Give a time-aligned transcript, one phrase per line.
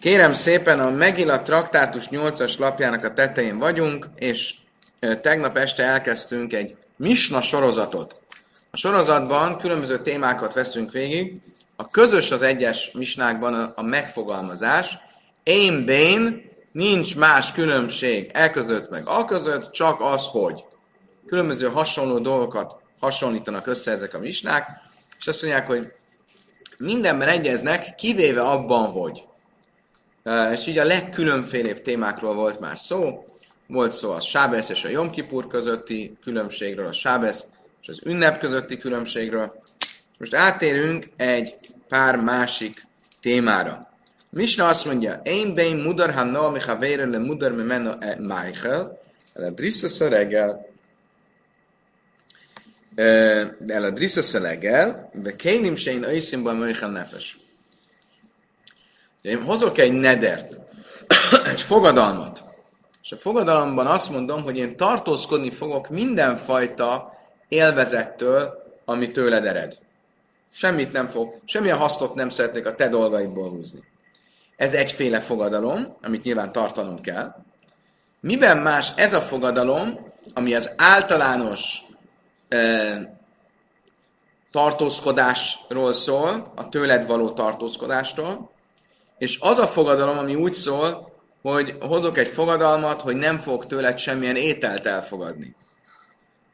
[0.00, 4.54] Kérem szépen, a Megilla traktátus 8-as lapjának a tetején vagyunk, és
[5.22, 8.20] tegnap este elkezdtünk egy misna sorozatot.
[8.70, 11.38] A sorozatban különböző témákat veszünk végig.
[11.76, 14.98] A közös az egyes misnákban a, megfogalmazás.
[15.42, 20.64] Én bén nincs más különbség e között meg a között, csak az, hogy
[21.26, 24.68] különböző hasonló dolgokat hasonlítanak össze ezek a misnák,
[25.18, 25.92] és azt mondják, hogy
[26.78, 29.28] mindenben egyeznek, kivéve abban, hogy.
[30.52, 33.24] És így a legkülönfélébb témákról volt már szó.
[33.66, 37.46] Volt szó a Sábesz és a Jomkipur közötti különbségről, a Sábesz
[37.82, 39.62] és az ünnep közötti különbségről.
[40.18, 41.54] Most átérünk egy
[41.88, 42.86] pár másik
[43.20, 43.90] témára.
[44.30, 48.16] Misna azt mondja, én bein mudar ha no mi havére le mudar me menno e
[48.18, 49.00] Michael,
[49.34, 49.54] el
[50.00, 50.66] a reggel,
[53.66, 57.39] el a drissza reggel, ve kénim se én Michael nefes.
[59.22, 60.58] Én hozok egy nedert,
[61.52, 62.44] egy fogadalmat,
[63.02, 67.12] és a fogadalomban azt mondom, hogy én tartózkodni fogok mindenfajta
[67.48, 69.78] élvezettől, ami tőled ered.
[70.50, 73.82] Semmit nem fog, semmilyen hasznot nem szeretnék a te dolgaidból húzni.
[74.56, 77.34] Ez egyféle fogadalom, amit nyilván tartanom kell.
[78.20, 81.78] Miben más ez a fogadalom, ami az általános
[82.48, 83.18] e,
[84.50, 88.50] tartózkodásról szól, a tőled való tartózkodástól,
[89.20, 93.98] és az a fogadalom, ami úgy szól, hogy hozok egy fogadalmat, hogy nem fog tőled
[93.98, 95.54] semmilyen ételt elfogadni.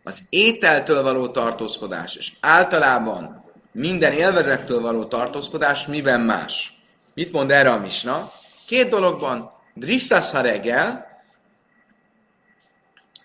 [0.03, 6.81] Az ételtől való tartózkodás, és általában minden élvezettől való tartózkodás miben más?
[7.15, 8.31] Mit mond erre a misna?
[8.67, 11.07] Két dologban, drisszasz ha reggel,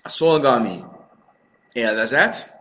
[0.01, 0.83] a szolgalmi
[1.71, 2.53] élvezet,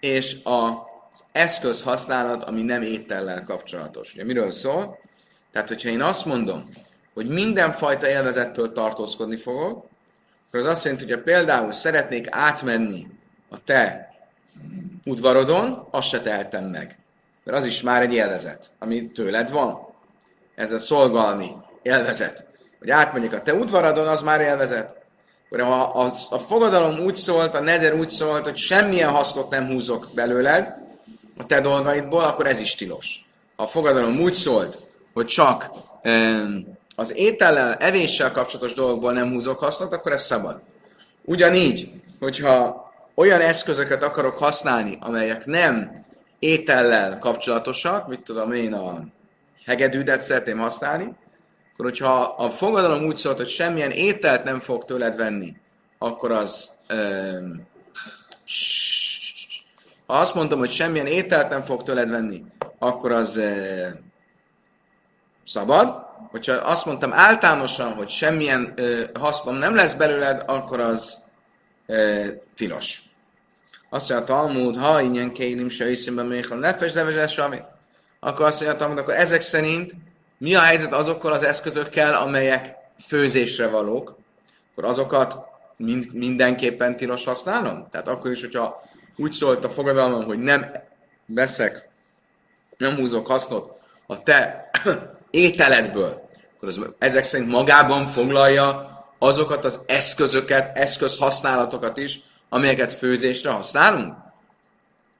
[0.00, 4.14] és az eszköz használat, ami nem étellel kapcsolatos.
[4.14, 5.02] Ugye miről szól?
[5.54, 6.68] Tehát, hogyha én azt mondom,
[7.14, 9.86] hogy mindenfajta élvezettől tartózkodni fogok,
[10.46, 13.06] akkor az azt jelenti, hogy ha például szeretnék átmenni
[13.50, 14.14] a te
[15.04, 16.98] udvarodon, azt se tehetem meg.
[17.44, 19.88] Mert az is már egy élvezet, ami tőled van.
[20.54, 21.50] Ez a szolgalmi
[21.82, 22.46] élvezet.
[22.78, 24.96] Hogy átmenjek a te udvaradon, az már élvezet.
[25.50, 30.08] Ha az, a fogadalom úgy szólt, a neder úgy szólt, hogy semmilyen hasznot nem húzok
[30.14, 30.74] belőled,
[31.36, 33.24] a te dolgaidból, akkor ez is tilos.
[33.56, 34.78] Ha a fogadalom úgy szólt,
[35.14, 35.70] hogy csak
[36.96, 40.60] az étellel, evéssel kapcsolatos dolgokból nem húzok hasznot, akkor ez szabad.
[41.24, 46.04] Ugyanígy, hogyha olyan eszközöket akarok használni, amelyek nem
[46.38, 49.04] étellel kapcsolatosak, mit tudom én, a
[49.64, 51.14] hegedűdet szeretném használni,
[51.72, 55.56] akkor hogyha a fogadalom úgy szólt, hogy semmilyen ételt nem fog tőled venni,
[55.98, 57.66] akkor az um,
[60.06, 62.44] ha azt mondom, hogy semmilyen ételt nem fog tőled venni,
[62.78, 63.88] akkor az uh,
[65.46, 66.02] szabad.
[66.30, 71.18] Hogyha azt mondtam általánosan, hogy semmilyen uh, hasznom nem lesz belőled, akkor az
[71.86, 73.02] uh, tilos.
[73.90, 77.58] Azt mondja a Talmud, ha ingyen kénim se iszimben méhel nefes levezes sami,
[78.20, 79.94] akkor azt mondja a Talmud, akkor ezek szerint
[80.38, 82.74] mi a helyzet azokkal az eszközökkel, amelyek
[83.06, 84.16] főzésre valók,
[84.70, 85.36] akkor azokat
[85.76, 87.86] mind, mindenképpen tilos használom?
[87.90, 88.82] Tehát akkor is, hogyha
[89.16, 90.72] úgy szólt a fogadalmam, hogy nem
[91.26, 91.88] veszek,
[92.76, 93.72] nem húzok hasznot
[94.06, 94.70] a te
[95.34, 96.24] ételedből,
[96.56, 104.14] akkor az ezek szerint magában foglalja azokat az eszközöket, eszközhasználatokat is, amelyeket főzésre használunk?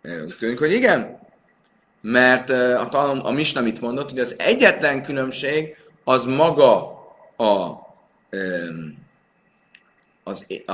[0.03, 1.22] Úgy tűnik, hogy igen.
[2.00, 6.92] Mert a, talom, a Misna mit mondott, hogy az egyetlen különbség az maga
[7.36, 7.78] a,
[10.24, 10.72] az, a,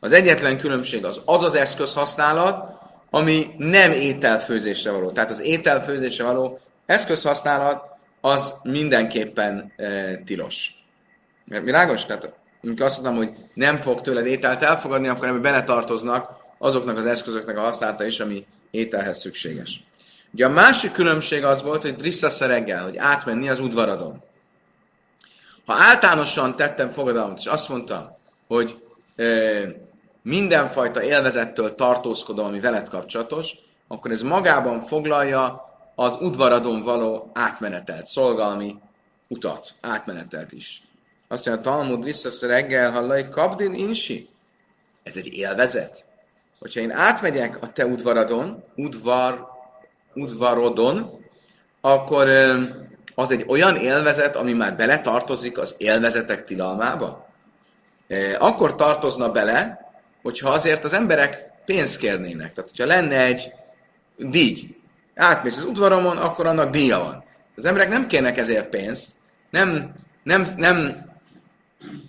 [0.00, 2.75] az egyetlen különbség az az az eszközhasználat,
[3.16, 5.10] ami nem ételfőzésre való.
[5.10, 7.82] Tehát az ételfőzésre való eszközhasználat
[8.20, 10.70] az mindenképpen e, tilos.
[11.44, 12.04] Világos?
[12.04, 12.32] Tehát
[12.62, 17.58] amikor azt mondtam, hogy nem fog tőled ételt elfogadni, akkor ebbe beletartoznak azoknak az eszközöknek
[17.58, 19.84] a használata is, ami ételhez szükséges.
[20.32, 24.22] Ugye a másik különbség az volt, hogy drisszasz reggel, hogy átmenni az udvaradon.
[25.66, 28.82] Ha általánosan tettem fogadalmat, és azt mondtam, hogy
[29.16, 29.24] e,
[30.26, 33.54] mindenfajta élvezettől tartózkodom, ami veled kapcsolatos,
[33.88, 35.64] akkor ez magában foglalja
[35.94, 38.76] az udvaradon való átmenetelt, szolgalmi
[39.28, 40.82] utat, átmenetelt is.
[41.28, 44.28] Azt mondja, a Talmud visszasz reggel, hallai, kabdin insi.
[45.02, 46.04] Ez egy élvezet.
[46.58, 49.48] Hogyha én átmegyek a te udvaradon, udvar,
[50.14, 51.24] udvarodon,
[51.80, 52.28] akkor
[53.14, 57.26] az egy olyan élvezet, ami már bele tartozik az élvezetek tilalmába.
[58.38, 59.84] Akkor tartozna bele,
[60.26, 62.52] hogyha azért az emberek pénzt kérnének.
[62.52, 63.52] Tehát, hogyha lenne egy
[64.16, 64.76] díj,
[65.14, 67.24] átmész az udvaromon, akkor annak díja van.
[67.56, 69.10] Az emberek nem kérnek ezért pénzt,
[69.50, 69.92] nem,
[70.22, 70.96] nem, nem,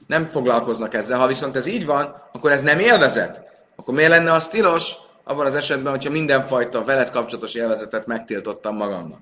[0.08, 1.20] nem foglalkoznak ezzel.
[1.20, 3.42] Ha viszont ez így van, akkor ez nem élvezet.
[3.76, 4.94] Akkor miért lenne az tilos
[5.24, 9.20] abban az esetben, hogyha mindenfajta veled kapcsolatos élvezetet megtiltottam magamnak?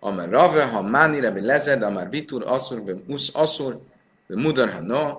[0.00, 3.80] Amár Rave, ha Máni, Rebi Lezed, Amár Vitur, Asszur, Musz, Asszur,
[4.26, 5.16] Mudar, ha no,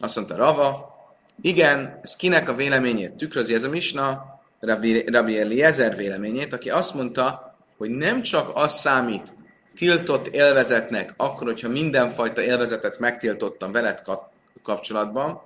[0.00, 0.91] azt mondta Rava,
[1.40, 3.54] igen, ez kinek a véleményét tükrözi?
[3.54, 4.24] Ez a misna,
[4.60, 9.32] Rabbi, Rabbi Eliezer véleményét, aki azt mondta, hogy nem csak az számít
[9.74, 14.02] tiltott élvezetnek, akkor, hogyha mindenfajta élvezetet megtiltottam veled
[14.62, 15.40] kapcsolatban,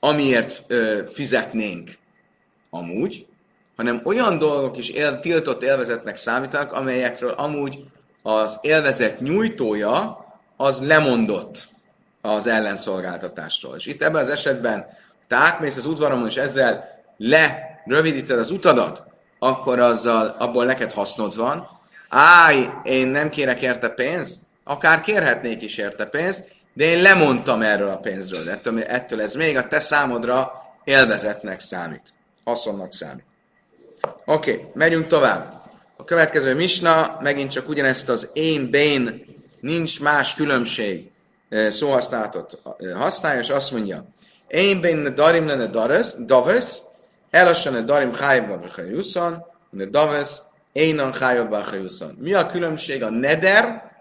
[0.00, 1.98] amiért ö, fizetnénk
[2.70, 3.26] amúgy,
[3.76, 7.84] hanem olyan dolgok is él, tiltott élvezetnek számítanak, amelyekről amúgy
[8.22, 10.24] az élvezet nyújtója
[10.56, 11.68] az lemondott
[12.26, 13.76] az ellenszolgáltatástól.
[13.76, 14.86] És itt ebben az esetben
[15.28, 19.02] te átmész az udvaromon, és ezzel lerövidíted az utadat,
[19.38, 21.68] akkor azzal, abból neked hasznod van.
[22.08, 27.88] Áj, én nem kérek érte pénzt, akár kérhetnék is érte pénzt, de én lemondtam erről
[27.88, 28.50] a pénzről.
[28.50, 30.52] Ettől, ettől ez még a te számodra
[30.84, 32.02] élvezetnek számít.
[32.44, 33.24] Haszonnak számít.
[34.24, 35.62] Oké, okay, megyünk tovább.
[35.96, 39.24] A következő misna megint csak ugyanezt az én, bén,
[39.60, 41.10] nincs más különbség
[41.50, 42.62] szóhasználatot
[42.94, 44.04] használja, és azt mondja,
[44.46, 45.66] én bén darim ne
[46.26, 46.78] daves,
[47.30, 50.28] elassan ne darim chájba bachajusson, ne daves,
[50.72, 52.16] énan chájba bachajusson.
[52.20, 53.92] Mi a különbség a neder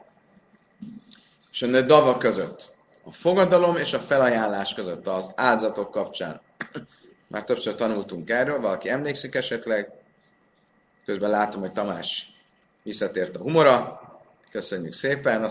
[1.52, 2.74] és a nedava között?
[3.04, 6.42] A fogadalom és a felajánlás között az áldozatok kapcsán.
[7.28, 9.92] Már többször tanultunk erről, valaki emlékszik esetleg,
[11.06, 12.28] közben látom, hogy Tamás
[12.84, 14.02] visszatért a humora,
[14.52, 15.50] köszönjük szépen,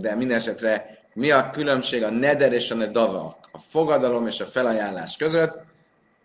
[0.00, 4.46] de minden esetre mi a különbség a neder és a nedava, a fogadalom és a
[4.46, 5.60] felajánlás között?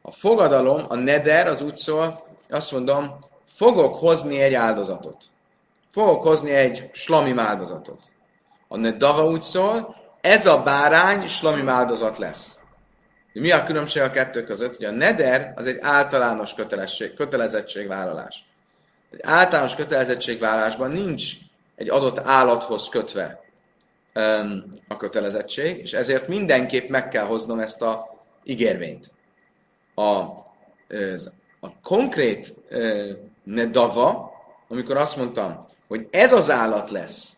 [0.02, 3.20] A fogadalom, a neder az úgy szól, azt mondom,
[3.56, 5.24] fogok hozni egy áldozatot.
[5.92, 8.00] Fogok hozni egy slami áldozatot.
[8.68, 12.58] A nedava úgy szól, ez a bárány slami áldozat lesz.
[13.34, 14.76] Mi a különbség a kettő között?
[14.76, 18.46] Hogy a neder az egy általános kötelesség, kötelezettségvállalás.
[19.12, 21.34] Egy általános kötelezettségvállalásban nincs
[21.76, 23.49] egy adott állathoz kötve
[24.88, 29.12] a kötelezettség, és ezért mindenképp meg kell hoznom ezt a ígérvényt.
[29.96, 30.10] A,
[31.60, 32.56] a konkrét
[33.44, 34.32] nedava,
[34.68, 37.34] amikor azt mondtam, hogy ez az állat lesz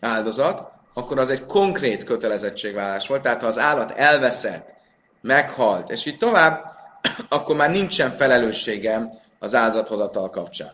[0.00, 3.22] áldozat, akkor az egy konkrét kötelezettségvállás volt.
[3.22, 4.76] Tehát ha az állat elveszett,
[5.20, 6.76] meghalt, és így tovább,
[7.28, 10.72] akkor már nincsen felelősségem az áldozathozatal kapcsán.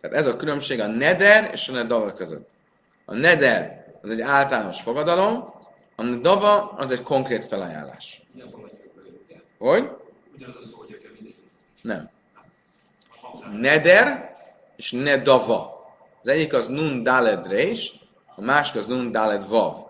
[0.00, 2.48] Tehát ez a különbség a neder és a nedava között.
[3.04, 5.52] A neder az egy általános fogadalom,
[5.96, 8.22] a dava az egy konkrét felajánlás.
[9.58, 9.90] Hogy?
[11.82, 12.10] Nem.
[13.60, 14.36] Neder
[14.76, 15.92] és nedava.
[16.22, 17.98] Az egyik az nun daled rés,
[18.36, 19.84] a másik az nun daled vav.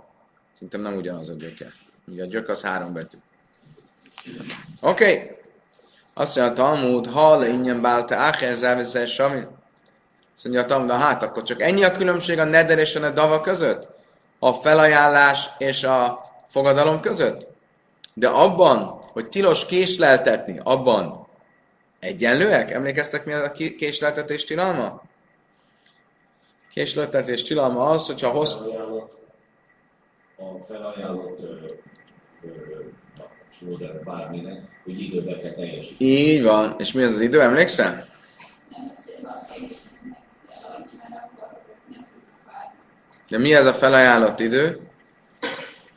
[0.53, 1.73] Szerintem nem ugyanaz a gyöke.
[2.07, 3.17] Ugye a gyök az három betű.
[4.81, 5.05] Oké.
[5.05, 5.37] Okay.
[6.15, 9.47] Azt mondja a Talmud, ha le ingyen bálte áher závezel sami.
[10.35, 13.41] Azt mondja a Talmud, hát akkor csak ennyi a különbség a neder és a nedava
[13.41, 13.94] között?
[14.45, 17.47] A felajánlás és a fogadalom között?
[18.15, 21.27] De abban, hogy tilos késleltetni, abban
[22.01, 22.71] egyenlőek?
[22.71, 25.03] Emlékeztek mi az a késleltetés tilalma?
[26.73, 28.55] Késleltetés tilalma az, hogyha hossz...
[30.37, 31.41] A felajánlott
[34.05, 36.11] bárminek, hogy időbe kell teljesíteni.
[36.11, 36.75] Így van.
[36.79, 38.07] És mi az az idő, emlékszel?
[43.35, 44.81] De mi ez a felajánlott idő?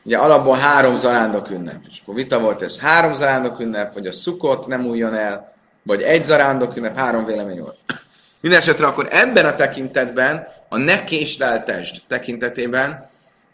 [0.02, 1.80] Ugye alapból három zarándok ünnep.
[1.90, 6.02] És akkor vita volt ez három zarándok ünnep, vagy a szukot nem újjon el, vagy
[6.02, 7.76] egy zarándok ünnep, három vélemény volt.
[8.40, 13.10] Mindenesetre akkor ebben a tekintetben, a ne késleltest tekintetében,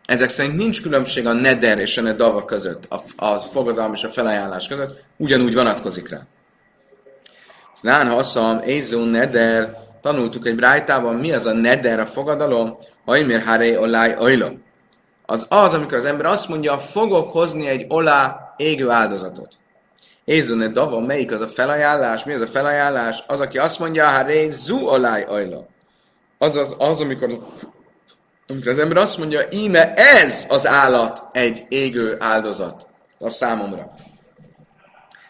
[0.07, 4.09] ezek szerint nincs különbség a neder és a nedava között, a, a fogadalom és a
[4.09, 6.21] felajánlás között, ugyanúgy vonatkozik rá.
[7.81, 13.77] Nán haszam, ézó neder, tanultuk egy brájtában, mi az a neder, a fogadalom, Ajmér haré
[13.77, 14.53] oláj ajla.
[15.27, 19.53] Az az, amikor az ember azt mondja, fogok hozni egy olá égő áldozatot.
[20.25, 22.25] Ézone dava, melyik az a felajánlás?
[22.25, 23.25] Mi az a felajánlás?
[23.27, 25.67] Az, aki azt mondja, haré zu oláj ajla.
[26.39, 27.49] Az, az, az amikor,
[28.49, 32.87] amikor az ember azt mondja, íme ez az állat egy égő áldozat
[33.19, 33.95] a számomra.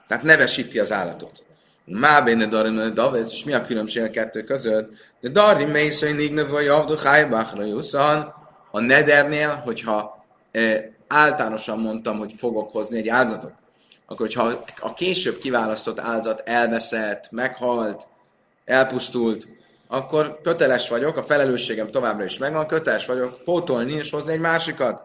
[0.08, 1.43] Tehát nevesíti az állatot.
[1.84, 4.92] Má benne darim davet, és mi a különbség a kettő között?
[5.20, 8.34] De darim mészai nigne vagy avdu hájbáchra jusszan,
[8.70, 13.52] a nedernél, hogyha e, általánosan mondtam, hogy fogok hozni egy áldozatot,
[14.06, 18.06] akkor hogyha a később kiválasztott áldozat elveszett, meghalt,
[18.64, 19.48] elpusztult,
[19.88, 25.02] akkor köteles vagyok, a felelősségem továbbra is megvan, köteles vagyok pótolni és hozni egy másikat.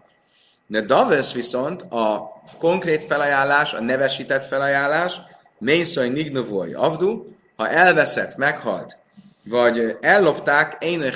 [0.67, 5.21] De Davis viszont a konkrét felajánlás, a nevesített felajánlás,
[5.59, 7.25] Mészaj Nignovói Avdu,
[7.55, 8.97] ha elveszett, meghalt,
[9.43, 11.15] vagy ellopták, én egy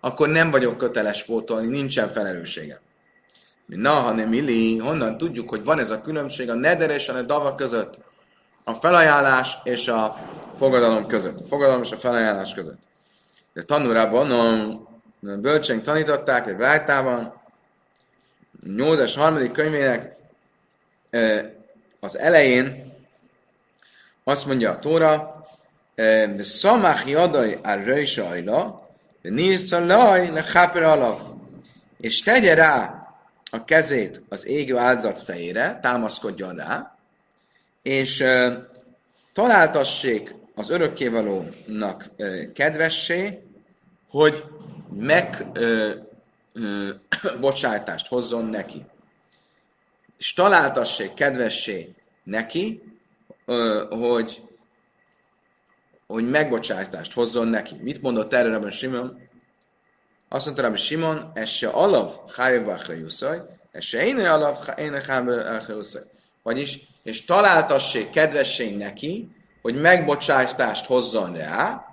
[0.00, 2.78] akkor nem vagyok köteles pótolni, nincsen felelősségem.
[3.66, 7.54] Na, hanem illi, honnan tudjuk, hogy van ez a különbség a neder és a dava
[7.54, 7.98] között,
[8.64, 10.16] a felajánlás és a
[10.58, 11.40] fogadalom között.
[11.40, 12.78] A fogadalom és a felajánlás között.
[13.52, 17.40] De tanulában a bölcsénk tanították egy rájtában,
[18.76, 20.16] 8 harmadik könyvének
[22.00, 22.91] az elején
[24.24, 25.44] azt mondja a Tóra,
[26.38, 28.88] szamach jadai a röjsajla,
[29.22, 30.42] nírca laj le
[30.84, 31.20] alav.
[32.00, 33.06] És tegye rá
[33.50, 36.96] a kezét az égő áldozat fejére, támaszkodjon rá,
[37.82, 38.24] és
[39.32, 42.10] találtassék az örökkévalónak
[42.54, 43.42] kedvessé,
[44.10, 44.44] hogy
[44.94, 45.46] meg
[48.08, 48.84] hozzon neki.
[50.18, 52.91] És találtassék kedvessé neki,
[53.88, 54.42] hogy
[56.12, 57.76] hogy megbocsájtást hozzon neki.
[57.80, 59.18] Mit mondott erre Rabbi Simon?
[60.28, 65.00] Azt mondta Rabbi Simon, ez se alav hájvachra jusszaj, ez se én alav én.
[66.42, 71.84] Vagyis, és találtassék kedvesség neki, hogy megbocsájtást hozzon rá,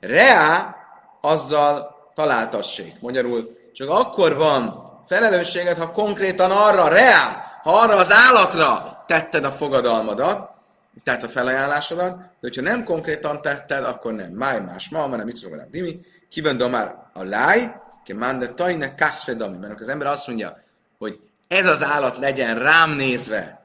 [0.00, 0.76] rá
[1.20, 3.00] azzal találtassék.
[3.00, 9.50] Magyarul csak akkor van felelősséget, ha konkrétan arra, rá, ha arra az állatra tetted a
[9.50, 10.57] fogadalmadat,
[11.04, 14.32] tehát a felajánlásodat, de hogyha nem konkrétan tetted, akkor nem.
[14.32, 17.72] Máj más ma, hanem mit szólom, dimi, kivendom már a láj,
[18.04, 20.62] ke mande tajne kaszfedami, mert az ember azt mondja,
[20.98, 23.64] hogy ez az állat legyen rám nézve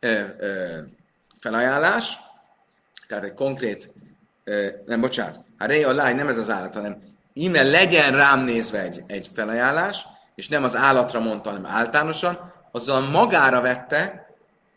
[0.00, 0.78] ö, ö,
[1.38, 2.18] felajánlás,
[3.08, 3.92] tehát egy konkrét,
[4.44, 8.40] ö, nem, bocsánat, a ré a láj nem ez az állat, hanem íme legyen rám
[8.40, 14.23] nézve egy, egy felajánlás, és nem az állatra mondta, hanem általánosan, azzal magára vette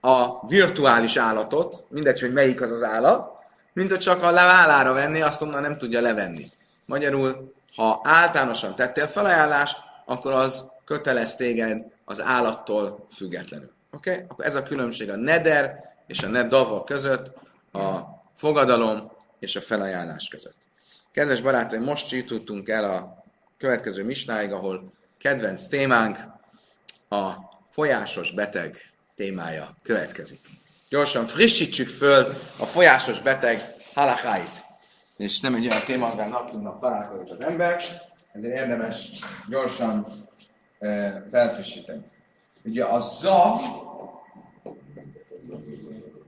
[0.07, 3.31] a virtuális állatot, mindegy, hogy melyik az az állat,
[3.73, 6.45] mint hogy csak a vállára venni, azt onnan nem tudja levenni.
[6.85, 13.71] Magyarul, ha általánosan tettél felajánlást, akkor az kötelez téged az állattól függetlenül.
[13.91, 14.11] Oké?
[14.11, 14.23] Okay?
[14.27, 17.31] Akkor ez a különbség a neder és a nedava között,
[17.71, 17.99] a
[18.35, 20.57] fogadalom és a felajánlás között.
[21.11, 23.23] Kedves barátaim, most jutottunk el a
[23.57, 26.17] következő misnáig, ahol kedvenc témánk
[27.09, 27.31] a
[27.69, 30.39] folyásos beteg témája következik.
[30.89, 34.65] Gyorsan frissítsük föl a folyásos beteg halakáit.
[35.17, 37.81] És nem egy olyan téma, amivel nap tudnak találkozik az ember,
[38.31, 39.09] ezért érdemes
[39.49, 40.07] gyorsan
[40.79, 42.01] e, felfrissíteni.
[42.63, 43.59] Ugye a zav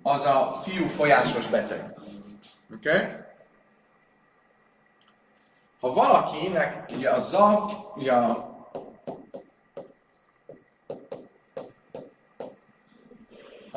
[0.01, 1.93] az a fiú folyásos beteg.
[2.75, 2.89] Oké?
[2.89, 3.07] Okay?
[5.79, 8.48] Ha valakinek, ugye a zav, ugye a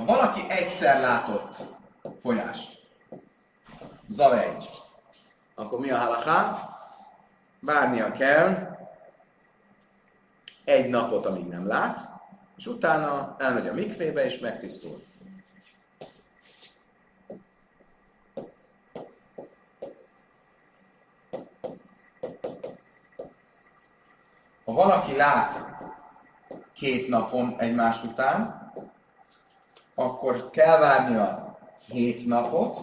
[0.02, 1.56] Ha valaki egyszer látott
[2.20, 2.82] folyást,
[4.08, 4.68] zav egy,
[5.54, 6.56] akkor mi a halaká?
[7.60, 8.76] Várnia kell
[10.64, 12.08] egy napot, amíg nem lát,
[12.56, 15.02] és utána elmegy a mikvébe és megtisztul.
[24.64, 25.64] Ha valaki lát
[26.72, 28.61] két napon egymás után,
[29.94, 32.78] akkor kell várnia hét napot,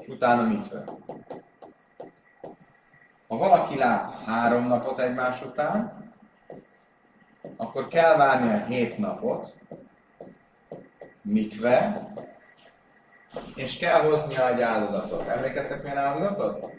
[0.00, 0.84] és utána mit vő.
[3.28, 6.08] Ha valaki lát három napot egymás után,
[7.56, 9.54] akkor kell várnia hét napot,
[11.22, 12.08] mikve,
[13.54, 15.28] és kell hoznia egy áldozatot.
[15.28, 16.72] Emlékeztek milyen áldozatot?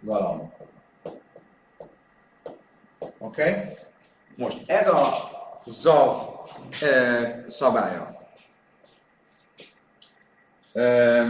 [0.00, 0.52] Galamb.
[3.18, 3.50] Oké?
[3.50, 3.64] Okay?
[4.36, 5.33] Most ez a
[5.66, 6.16] zav
[6.82, 8.16] e, szabálya.
[10.72, 11.24] E,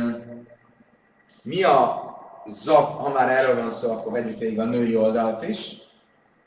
[1.43, 2.13] mi a
[2.47, 5.77] zav, ha már erről van szó, akkor vegyük végig a női oldalt is.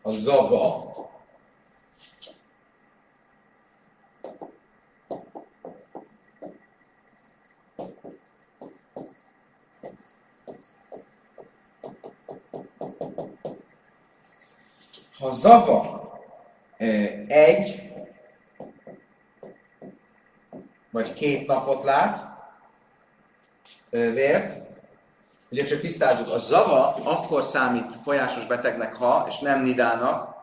[0.01, 0.95] A zava.
[15.19, 16.06] Ha zava
[17.27, 17.91] egy
[20.91, 22.25] vagy két napot lát
[23.89, 24.61] vért,
[25.49, 30.35] ugye csak tisztázzuk, a zava akkor számít folyásos betegnek, ha, és nem nidának,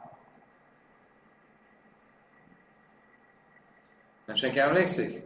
[4.26, 5.23] nem senki emlékszik?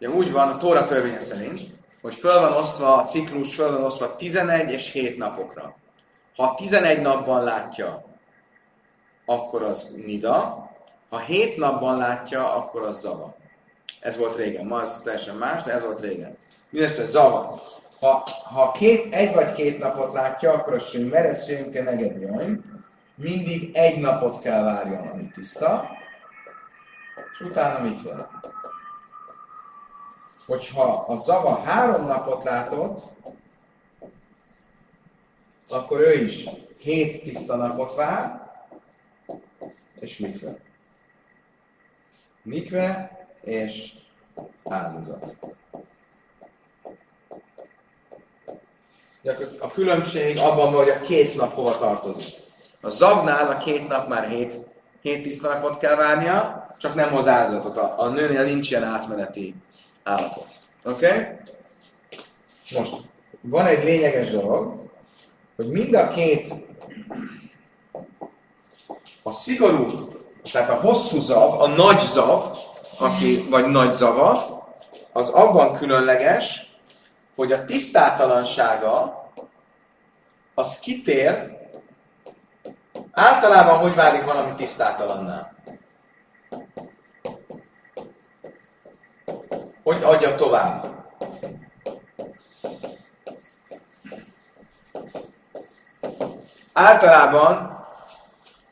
[0.00, 1.60] ugye úgy van a Tóra törvénye szerint,
[2.00, 5.76] hogy föl van osztva a ciklus, föl van osztva 11 és 7 napokra.
[6.36, 8.07] Ha 11 napban látja,
[9.28, 10.68] akkor az nida,
[11.08, 13.36] ha 7 napban látja, akkor az zava.
[14.00, 16.36] Ez volt régen, ma ez teljesen más, de ez volt régen.
[16.70, 17.60] Mindenesetre zava.
[18.00, 22.16] Ha, ha két, egy vagy két napot látja, akkor a simmer, ez simke neged
[23.14, 25.90] mindig egy napot kell várjon, ami tiszta,
[27.32, 28.28] és utána mit van?
[30.46, 33.02] Hogyha a zava három napot látott,
[35.70, 36.48] akkor ő is
[36.80, 38.47] hét tiszta napot vár,
[40.00, 40.56] és mikve.
[42.42, 43.92] Mikve és
[44.64, 45.34] áldozat.
[49.58, 52.34] A különbség abban van, hogy a két nap hova tartozik.
[52.80, 54.58] A zavnál a két nap már hét,
[55.02, 57.76] hét tiszta napot kell várnia, csak nem hoz áldozatot.
[57.76, 59.54] A, a nőnél nincs ilyen átmeneti
[60.02, 60.46] állapot.
[60.84, 61.06] Oké?
[61.06, 61.24] Okay?
[62.76, 62.96] Most,
[63.40, 64.90] van egy lényeges dolog,
[65.56, 66.54] hogy mind a két
[69.22, 70.08] a szigorú,
[70.52, 72.42] tehát a hosszú zav, a nagy zav,
[72.98, 74.58] aki, vagy nagy zava,
[75.12, 76.76] az abban különleges,
[77.36, 79.26] hogy a tisztátalansága
[80.54, 81.56] az kitér,
[83.12, 85.52] általában hogy válik valami tisztátalanná?
[89.82, 90.96] Hogy adja tovább?
[96.72, 97.77] Általában,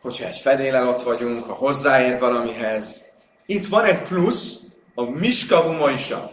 [0.07, 3.05] hogyha egy fedélel ott vagyunk, ha hozzáér valamihez,
[3.47, 4.59] itt van egy plusz,
[4.95, 6.31] a miskavumaisav,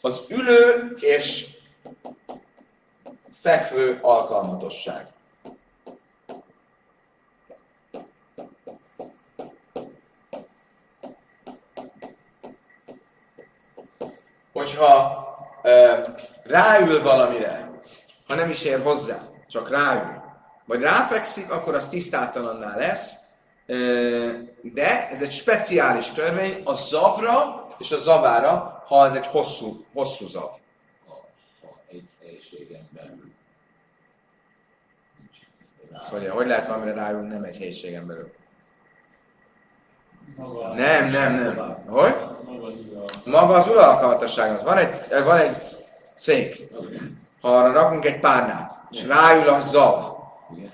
[0.00, 1.46] az ülő és
[3.40, 5.06] fekvő alkalmatosság.
[14.52, 15.26] Hogyha
[15.62, 15.98] ö,
[16.44, 17.70] ráül valamire,
[18.26, 20.17] ha nem is ér hozzá, csak ráül,
[20.68, 23.14] vagy ráfekszik, akkor az tisztátalanná lesz,
[24.62, 30.26] de ez egy speciális törvény a zavra és a zavára, ha ez egy hosszú, hosszú
[30.26, 30.50] zav.
[31.90, 33.32] Egy helyiségen belül.
[36.00, 38.32] Szóval, hogy lehet valamire ráül, nem egy helyiségen belül?
[40.76, 41.84] Nem, nem, nem.
[41.86, 42.16] Hogy?
[43.24, 44.62] Maga az uralkalmatosság.
[44.62, 45.56] Van egy, van egy
[46.12, 46.68] szék.
[47.40, 50.17] Ha arra rakunk egy párnát, és ráül a zav,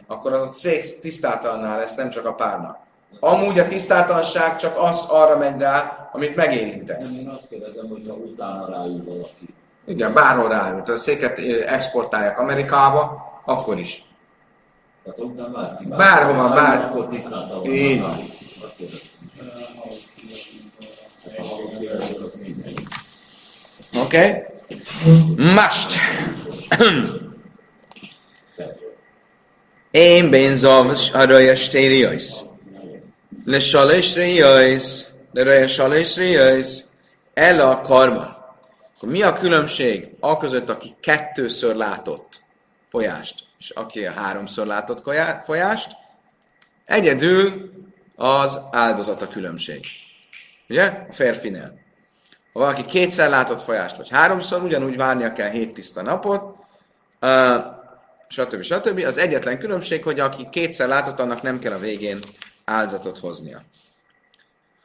[0.07, 2.79] akkor az a szék tisztátalannál lesz, nem csak a párna.
[3.21, 7.13] Amúgy a tisztátalanság csak az arra megy rá, amit megérintesz.
[7.19, 9.55] Én azt kérdezem, hogy ha utána ráül valaki.
[9.87, 10.81] Igen, bárhol ráül.
[10.87, 14.05] A széket exportálják Amerikába, akkor is.
[15.05, 15.85] Tehát utána bárki.
[15.85, 17.65] Bárhova, bár- Akkor tisztáltalan.
[17.65, 18.19] Így van.
[24.05, 24.19] Oké?
[24.19, 25.55] Okay?
[25.55, 25.93] Mást.
[29.95, 32.45] Én bénzav a rajas tériajsz.
[33.45, 35.11] Le salés réjajsz.
[35.33, 36.85] Le rajas salés réjajsz.
[37.35, 38.37] El a karban.
[38.97, 42.43] Akkor mi a különbség a között, aki kettőször látott
[42.91, 45.03] folyást, és aki a háromszor látott
[45.45, 45.91] folyást?
[46.85, 47.71] Egyedül
[48.17, 49.85] az áldozat a különbség.
[50.69, 50.85] Ugye?
[51.09, 51.79] A férfinél.
[52.53, 56.57] Ha valaki kétszer látott folyást, vagy háromszor, ugyanúgy várnia kell hét tiszta napot,
[58.29, 58.63] stb.
[58.63, 59.05] stb.
[59.05, 62.19] Az egyetlen különbség, hogy aki kétszer látott, annak nem kell a végén
[62.65, 63.63] áldozatot hoznia.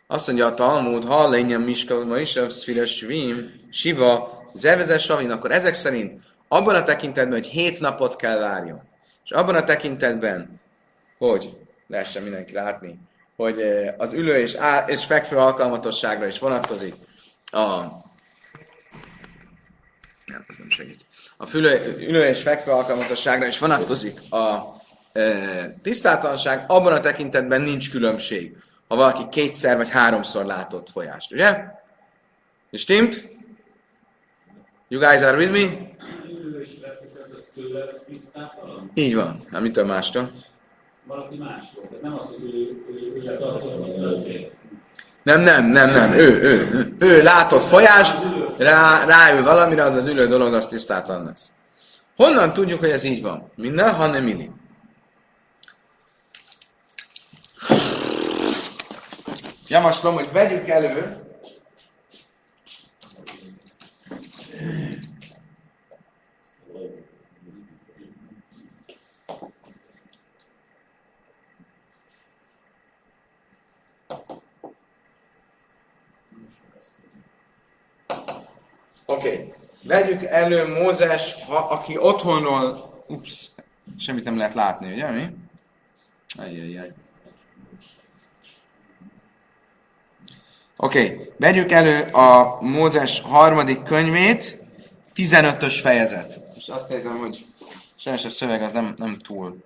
[0.08, 2.40] Azt mondja a Talmud, ha lényem miska, ma is
[2.86, 8.82] svim, siva, zevezes savin, akkor ezek szerint abban a tekintetben, hogy hét napot kell várjon,
[9.24, 10.60] és abban a tekintetben,
[11.18, 13.00] hogy lehessen mindenki látni,
[13.36, 16.94] hogy eh, az ülő és, á, és fekvő alkalmatosságra is vonatkozik
[17.52, 17.82] a
[20.30, 21.06] nem, ez nem segít.
[21.42, 24.76] A fülő, ülő és fekvő alkalmatosságra is vonatkozik a
[25.12, 31.64] e, tisztátalanság, abban a tekintetben nincs különbség, ha valaki kétszer vagy háromszor látott folyást, ugye?
[32.70, 33.28] És stimmt?
[34.88, 35.90] You guys are with me?
[38.94, 39.46] Így van.
[39.50, 40.32] Nem mitől mástól?
[41.06, 41.84] Valaki mástól.
[41.88, 44.54] Tehát nem az, hogy ő, ő, ő tartja tiszteletét.
[45.30, 46.12] Nem, nem, nem, nem.
[46.12, 48.16] Ő, ő, ő, ő látott folyást,
[48.58, 51.52] rá, ráül valamire, az az ülő dolog, az tisztátlan lesz.
[52.16, 53.52] Honnan tudjuk, hogy ez így van?
[53.56, 54.52] Minden, hanem illi.
[59.68, 61.18] Javaslom, hogy vegyük elő
[79.10, 79.28] Oké.
[79.28, 79.54] Okay.
[79.84, 82.90] Vegyük elő Mózes, ha, aki otthonról...
[83.08, 83.50] Ups,
[84.00, 85.36] semmit nem lehet látni, ugye mi?
[86.40, 86.92] Ajjajjaj.
[90.76, 91.32] Oké, okay.
[91.38, 94.60] vegyük elő a Mózes harmadik könyvét,
[95.16, 96.40] 15-ös fejezet.
[96.56, 97.46] És azt nézem, hogy
[97.96, 99.64] sajnos a szöveg az nem, nem túl.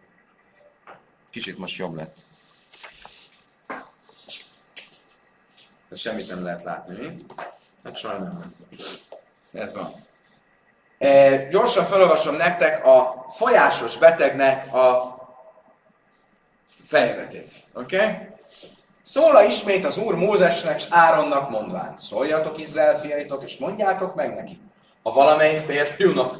[1.30, 2.18] Kicsit most jobb lett.
[5.90, 7.16] De semmit nem lehet látni, mi?
[7.84, 8.54] Hát sajnálom.
[9.54, 9.94] Ez van.
[10.98, 15.18] E, gyorsan felolvasom nektek a folyásos betegnek a
[16.86, 17.52] fejezetét.
[17.74, 17.96] Oké?
[17.96, 18.32] Okay?
[19.02, 24.60] Szóla ismét az Úr Mózesnek és Áronnak mondván, szóljatok Izrael fiaitok, és mondjátok meg neki,
[25.02, 26.38] a valamely férfiúnak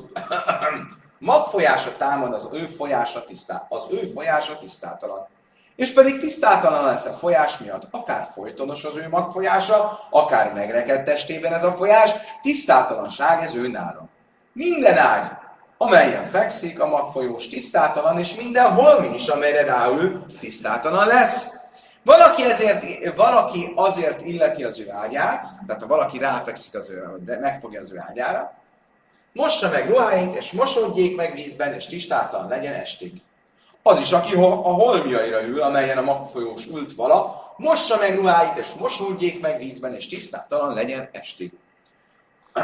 [1.20, 5.28] magfolyása támad, az ő folyása tisztá, az ő folyása tisztátalan.
[5.76, 11.54] És pedig tisztátalan lesz a folyás miatt, akár folytonos az ő magfolyása, akár megrekedt testében
[11.54, 14.08] ez a folyás, tisztátalanság ez ő nála.
[14.54, 15.28] Minden ágy,
[15.78, 21.50] amelyen fekszik, a magfolyós tisztátalan, és minden holmi is, amelyre ráül, tisztátalan lesz.
[22.04, 27.80] Valaki, ezért, valaki azért illeti az ő ágyát, tehát ha valaki ráfekszik az ő, megfogja
[27.82, 28.54] az ő ágyára,
[29.34, 33.22] mossa meg ruháit, és mosodjék meg vízben, és tisztátalan legyen estig.
[33.84, 38.68] Az is, aki a holmiaira ül, amelyen a magfolyós ült vala, mossa meg ruháit, és
[38.80, 41.52] mosódjék meg vízben, és tisztátalan legyen estig.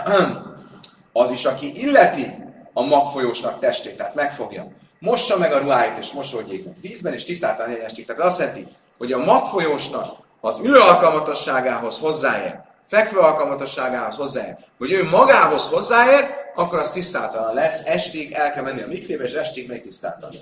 [1.13, 2.36] Az is, aki illeti
[2.73, 4.67] a magfolyósnak testét, tehát megfogja,
[4.99, 8.05] mossa meg a ruháit, és mosódjék meg vízben, és tisztátalan legyen estig.
[8.05, 15.03] Tehát azt jelenti, hogy a magfolyósnak az ülő alkalmatosságához hozzáér, fekvő alkalmatosságához hozzáér, hogy ő
[15.10, 19.82] magához hozzáér, akkor az tisztátalan lesz, estig el kell menni a mikvébe, és estig még
[19.82, 20.36] tisztátalan.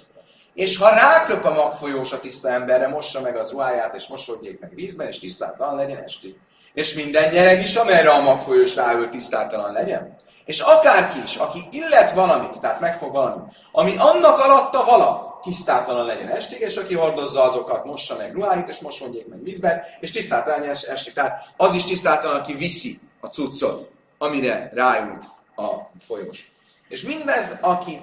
[0.57, 4.75] És ha ráköp a magfolyós a tiszta emberre, mossa meg az ruháját, és mosodjék meg
[4.75, 6.35] vízben, és tisztátalan legyen estig.
[6.73, 10.17] És minden gyerek is, amelyre a magfolyós ráül, tisztátalan legyen.
[10.45, 16.29] És akárki is, aki illet valamit, tehát megfog valamit, ami annak alatta vala, tisztátalan legyen
[16.29, 20.75] estig, és aki hordozza azokat, mossa meg ruháit, és mosodjék meg vízben, és tisztátalan legyen
[20.89, 21.13] estig.
[21.13, 25.23] Tehát az is tisztátalan, aki viszi a cuccot, amire ráült
[25.55, 26.51] a folyós.
[26.87, 28.01] És mindez, aki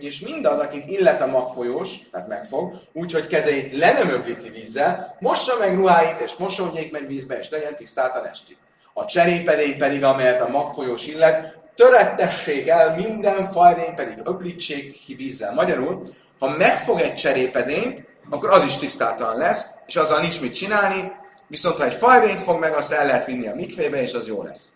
[0.00, 5.56] és mindaz, akit illet a magfolyós, tehát megfog, úgyhogy kezeit le nem öblíti vízzel, mossa
[5.58, 8.56] meg ruháit, és mosódjék meg vízbe, és legyen tisztáltan estig.
[8.94, 15.54] A cserépedény pedig, amelyet a magfolyós illet, törettessék el minden fajdény pedig öblítsék ki vízzel.
[15.54, 16.02] Magyarul,
[16.38, 21.12] ha megfog egy cserépedényt, akkor az is tisztáltalan lesz, és azzal nincs mit csinálni,
[21.46, 24.42] viszont ha egy fajdényt fog meg, azt el lehet vinni a mikvébe, és az jó
[24.42, 24.71] lesz.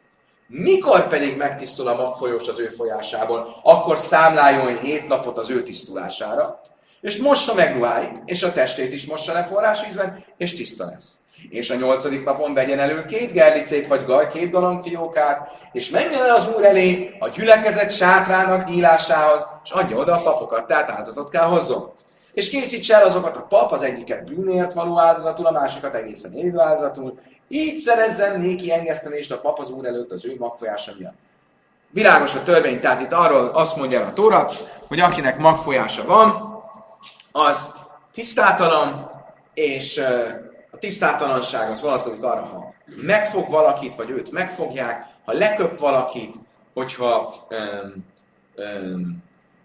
[0.48, 6.60] Mikor pedig megtisztul a magfolyós az ő folyásából, akkor számláljon hét napot az ő tisztulására,
[7.00, 11.20] és mossa meg ruháit, és a testét is mossa le forrásvízben, és tiszta lesz.
[11.48, 16.34] És a nyolcadik napon vegyen elő két gerlicét, vagy gaj, két galambfiókát, és menjen el
[16.34, 21.46] az úr elé a gyülekezet sátrának nyílásához, és adja oda a papokat, tehát áldozatot kell
[21.46, 21.92] hozzon.
[22.32, 26.58] És készítse el azokat a pap, az egyiket bűnért való áldozatul, a másikat egészen élő
[26.58, 31.16] áldozatul, így szerezzen néki engesztelést a pap az úr előtt az ő magfolyása miatt.
[31.90, 34.48] Világos a törvény, tehát itt arról azt mondja a Tóra,
[34.88, 36.54] hogy akinek magfolyása van,
[37.32, 37.70] az
[38.12, 39.10] tisztátalan,
[39.54, 39.98] és
[40.70, 46.34] a tisztátalanság az vonatkozik arra, ha megfog valakit, vagy őt megfogják, ha leköp valakit,
[46.74, 47.94] hogyha öm,
[48.54, 49.22] öm,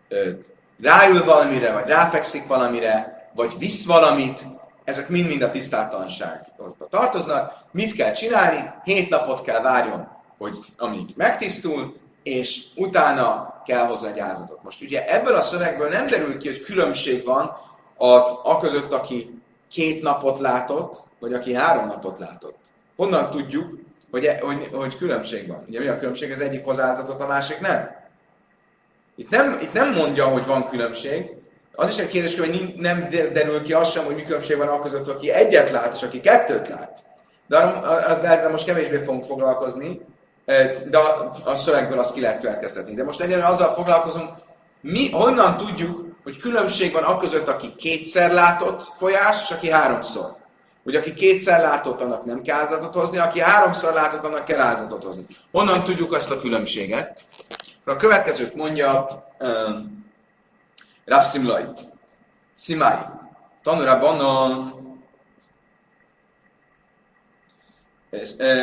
[0.10, 0.48] öm,
[0.82, 4.46] ráül valamire, vagy ráfekszik valamire, vagy visz valamit,
[4.84, 7.54] ezek mind-mind a tisztátalanságba tartoznak.
[7.72, 8.72] Mit kell csinálni?
[8.84, 14.64] Hét napot kell várjon, hogy amíg megtisztul, és utána kell hozni a gyázatot.
[14.64, 17.58] Most ugye ebből a szövegből nem derül ki, hogy különbség van
[17.98, 18.08] a,
[18.44, 22.58] a között, aki két napot látott, vagy aki három napot látott.
[22.96, 23.80] Honnan tudjuk,
[24.12, 25.66] hogy, e, hogy, hogy különbség van?
[25.68, 26.32] Ugye mi a különbség?
[26.32, 27.96] Az egyik hozzááltatott, a másik nem.
[29.16, 31.41] Itt nem, itt nem mondja, hogy van különbség,
[31.76, 35.08] az is egy kérdés, hogy nem derül ki az sem, hogy mi különbség van között,
[35.08, 37.04] aki egyet lát, és aki kettőt lát.
[37.48, 37.58] De
[38.22, 40.02] ezzel most kevésbé fogunk foglalkozni,
[40.90, 40.98] de
[41.46, 42.94] a szövegből azt ki lehet következtetni.
[42.94, 44.30] De most egyelőre azzal foglalkozunk,
[44.82, 50.36] mi honnan tudjuk, hogy különbség van között, aki kétszer látott folyás, és aki háromszor.
[50.84, 55.04] Hogy aki kétszer látott, annak nem kell áldozatot hozni, aki háromszor látott, annak kell áldozatot
[55.04, 55.26] hozni.
[55.52, 57.26] Honnan tudjuk azt a különbséget?
[57.86, 59.08] A következőt mondja
[59.40, 60.06] um,
[61.12, 61.66] Rav Simlai.
[62.56, 62.96] Simai.
[63.64, 64.74] Tanura Banon.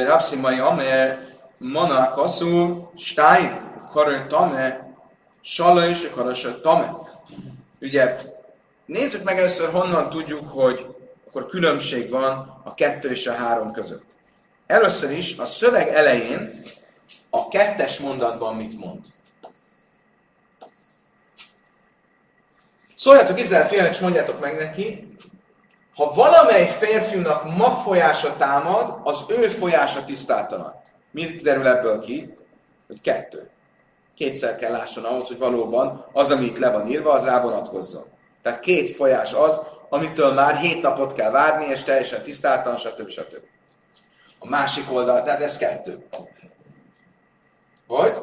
[0.07, 1.19] Rav Simai, amely
[1.59, 3.53] mana kaszú, stein,
[3.91, 4.95] karő tame,
[5.41, 6.93] sala és karasa tame.
[7.81, 8.17] Ugye,
[8.87, 10.87] nézzük meg először, honnan tudjuk, hogy
[11.27, 14.07] akkor különbség van a kettő és a három között.
[14.67, 16.63] Először is a szöveg elején
[17.31, 19.07] a kettes mondatban mit mond.
[22.99, 25.17] Szóljatok Izrael fiának, és mondjátok meg neki,
[25.95, 30.75] ha valamely férfiúnak magfolyása támad, az ő folyása tisztátalan.
[31.11, 32.37] Mit derül ebből ki?
[32.87, 33.51] Hogy kettő.
[34.15, 38.05] Kétszer kell lásson ahhoz, hogy valóban az, ami itt le van írva, az rá vonatkozzon.
[38.43, 43.09] Tehát két folyás az, amitől már hét napot kell várni, és teljesen tisztáltan, stb.
[43.09, 43.43] stb.
[44.39, 46.07] A másik oldal, tehát ez kettő.
[47.87, 48.19] Vagy?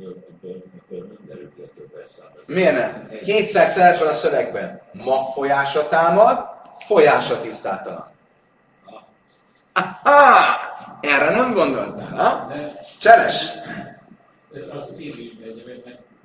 [0.00, 2.44] Ebből, ebből, ebből nem derül ki a több elszámolás.
[2.46, 3.08] Miért nem?
[3.24, 4.80] Kétszer szerepel a szövegben.
[4.92, 6.44] Magfolyása támad,
[6.86, 8.10] folyása tisztátalan.
[9.72, 10.56] Aha!
[11.00, 12.52] Erre nem gondoltál, ha?
[13.00, 13.50] Cseles!
[14.70, 14.96] azt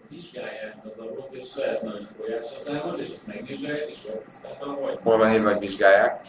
[0.09, 4.99] vizsgálják az ablakot, és lehetne, hogy folyásra támad, és azt megvizsgálják, és vagy tisztáltan vagy.
[5.03, 6.21] Hol van írva, hogy vizsgálják?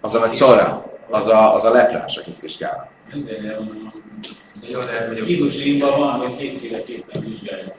[0.00, 0.92] Az a nagy szóra.
[1.10, 2.90] Az a, az a leprás, akit vizsgál.
[3.12, 3.92] Ezért van
[4.70, 7.76] Jó, de hogy a Kidusimban van, hogy kétféleképpen vizsgálják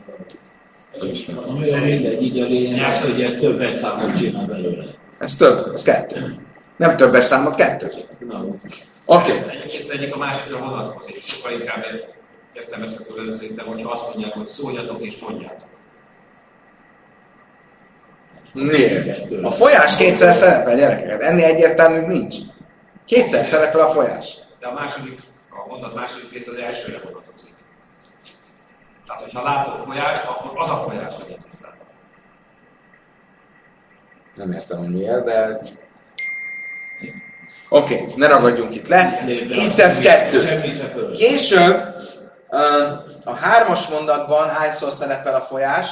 [1.02, 1.50] az
[1.84, 4.86] mindegy, így a lényeg az, hogy ez több elszámot csinál belőle.
[5.20, 6.36] Ez több, ez kettő.
[6.78, 7.92] Nem többes számot, kettő.
[9.06, 9.32] Oké.
[9.32, 11.22] Ez Egyébként egyik a másikra vonatkozik.
[11.26, 11.84] Sokkal inkább
[12.54, 15.68] értelmezhető lenne szerintem, hogyha azt mondják, hogy szóljatok és mondjátok.
[18.54, 19.32] Miért?
[19.44, 21.22] A folyás kétszer szerepel, gyerekeket.
[21.22, 22.36] Ennél egyértelműbb nincs.
[23.06, 24.38] Kétszer szerepel a folyás.
[24.66, 27.54] De a második, a mondat második rész az elsőre vonatkozik.
[29.08, 31.78] Tehát, hogyha látok folyást, akkor az a folyás legyen tisztában.
[34.36, 35.60] Nem értem, hogy miért, de...
[37.70, 39.24] Oké, okay, ne ragadjunk itt le.
[39.50, 40.62] Itt ez kettő.
[41.12, 41.96] Később
[43.24, 45.90] a hármas mondatban hányszor szerepel a folyás?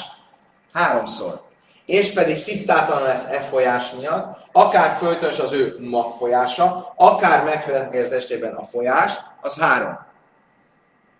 [0.73, 1.41] Háromszor.
[1.85, 8.53] És pedig tisztátalan lesz e folyás miatt, akár föltöns az ő magfolyása, akár megfelelkezés testében
[8.53, 9.99] a folyás, az három.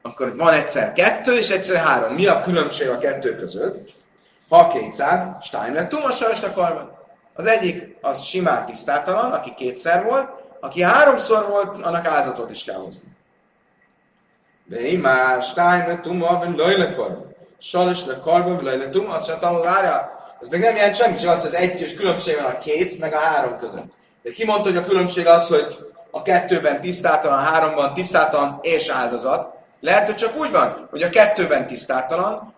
[0.02, 2.14] Akkor van egyszer kettő, és egyszer három.
[2.14, 3.96] Mi a különbség a kettő között?
[4.50, 7.02] Ha kétszer, Steiner Tumasajsnak akarva.
[7.34, 12.76] Az egyik az simán tisztátalan, aki kétszer volt, aki háromszor volt, annak áldozatot is kell
[12.76, 13.16] hozni.
[14.66, 17.26] De én már Steiner Tuma, vagy Lajle Karba.
[17.58, 20.13] Salos le Karba, vagy Lajle Tuma, azt hogy várjál,
[20.44, 23.00] ez még nem jelent semmit, csak az, hogy az egy és különbség van a két,
[23.00, 23.94] meg a három között.
[24.22, 25.78] De ki mondta, hogy a különbség az, hogy
[26.12, 29.54] a kettőben tisztátalan, a háromban tisztátalan és áldozat.
[29.80, 32.54] Lehet, hogy csak úgy van, hogy a kettőben tisztátalan,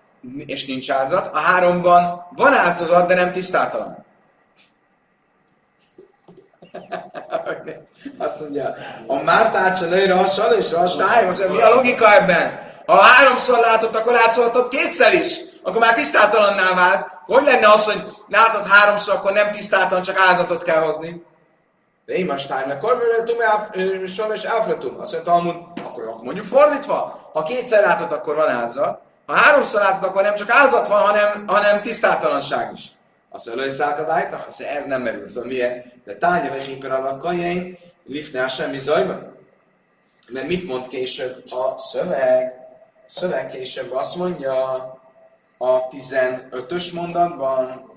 [0.45, 4.05] és nincs áldozat, a háromban van áldozat, de nem tisztátalan.
[8.17, 8.75] Azt mondja,
[9.07, 12.59] a Mártácsa nőre hasonló, és a azt mondja, mi a logika ebben?
[12.85, 15.37] Ha háromszor látott, akkor látszoltad kétszer is.
[15.65, 17.07] Akkor már tisztátalanná vált.
[17.25, 21.23] Hogy lenne az, hogy látod háromszor, akkor nem tisztátalan, csak áldozatot kell hozni?
[22.05, 23.01] De én más time, akkor
[24.15, 24.99] sajnos elfletum.
[24.99, 27.29] Azt mondja, Talmud, akkor mondjuk fordítva.
[27.33, 28.99] Ha kétszer látod, akkor van áldozat.
[29.25, 32.91] Ha háromszor látod, akkor nem csak áldozat van, hanem, hanem tisztátalanság is.
[33.29, 35.45] Azt mondja, hogy szákadájt, azt ez nem merül föl.
[35.45, 35.91] Milyen?
[36.05, 39.37] De tárgya vesényper a kajain, liftnál semmi zajban.
[40.27, 42.53] Mert mit mond később a szöveg?
[43.07, 44.94] A szöveg később azt mondja
[45.57, 47.93] a 15-ös mondatban,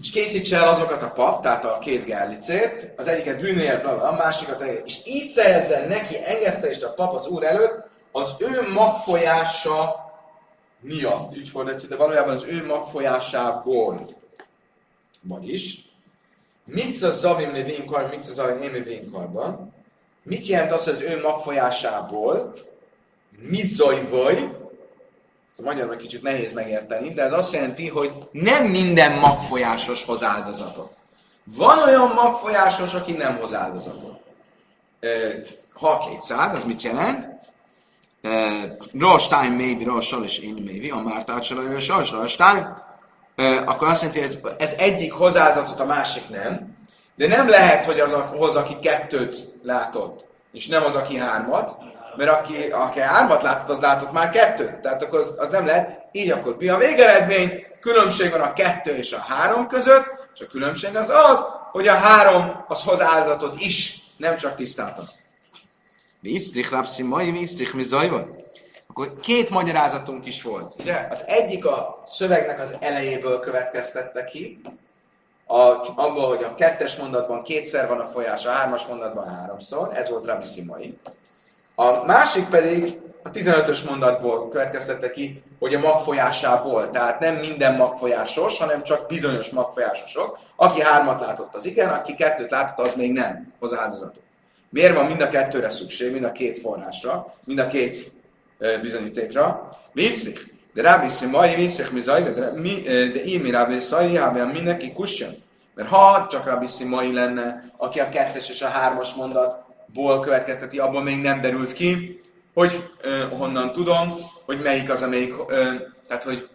[0.00, 4.62] és készítse el azokat a pap, tehát a két gerlicét, az egyiket bűnért, a másikat,
[4.84, 10.08] és így szerezzen neki engesztelést a pap az úr előtt, az ő magfolyása
[10.80, 14.06] miatt, így fordítja, de valójában az ő magfolyásából.
[15.22, 15.90] Vagyis,
[16.64, 19.74] mit a zavim levinkar, mit a zavim émi vinkarban?
[20.22, 22.54] Mit jelent az, hogy az ő magfolyásából?
[23.38, 24.59] Mi zajvaj?
[25.58, 30.96] A magyarul kicsit nehéz megérteni, de ez azt jelenti, hogy nem minden magfolyásos hoz áldozatot.
[31.44, 34.20] Van olyan magfolyásos, aki nem hoz áldozatot.
[35.72, 37.28] Ha kétszád, az mit jelent?
[39.28, 42.88] Time maybe, Rosh és én maybe, a Mártácsal, Rosh Rosh time,
[43.64, 46.76] akkor azt jelenti, hogy ez egyik hozzááldozatot, a másik nem.
[47.14, 51.76] De nem lehet, hogy az, hoz, aki kettőt látott, és nem az, aki hármat,
[52.16, 54.80] mert aki, aki hármat látott, az látott már kettőt.
[54.80, 56.08] Tehát akkor az, az nem lehet.
[56.12, 57.64] Így akkor mi a végeredmény?
[57.80, 61.94] Különbség van a kettő és a három között, és a különbség az az, hogy a
[61.94, 65.04] három az hoz áldozatot is, nem csak tisztáltan.
[66.20, 68.26] Visztrich lapszim mai, visztrich mi zajva?
[68.86, 70.74] Akkor két magyarázatunk is volt.
[70.78, 71.06] Ugye?
[71.10, 74.60] Az egyik a szövegnek az elejéből következtette ki,
[75.46, 80.08] a, abból, hogy a kettes mondatban kétszer van a folyás, a hármas mondatban háromszor, ez
[80.08, 80.98] volt Rabbi Szimai.
[81.80, 88.58] A másik pedig a 15-ös mondatból következtette ki, hogy a magfolyásából, tehát nem minden magfolyásos,
[88.58, 90.38] hanem csak bizonyos magfolyásosok.
[90.56, 94.22] Aki hármat látott, az igen, aki kettőt látott, az még nem hoz áldozatot.
[94.68, 98.12] Miért van mind a kettőre szükség, mind a két forrásra, mind a két
[98.80, 99.68] bizonyítékra?
[99.92, 102.52] Vicrik, de Rabbi Szimai, Vicrik, mi zaj, de,
[103.24, 105.42] Imi Rabbi Szai, Hábel, mindenki kusson.
[105.74, 109.14] Mert ha csak Rabbi Szimai lenne, aki a kettes és a hármas
[109.94, 112.20] mondatból következteti, abban még nem derült ki,
[112.54, 115.74] hogy ö, honnan tudom, hogy melyik az, amelyik, ö,
[116.08, 116.48] tehát hogy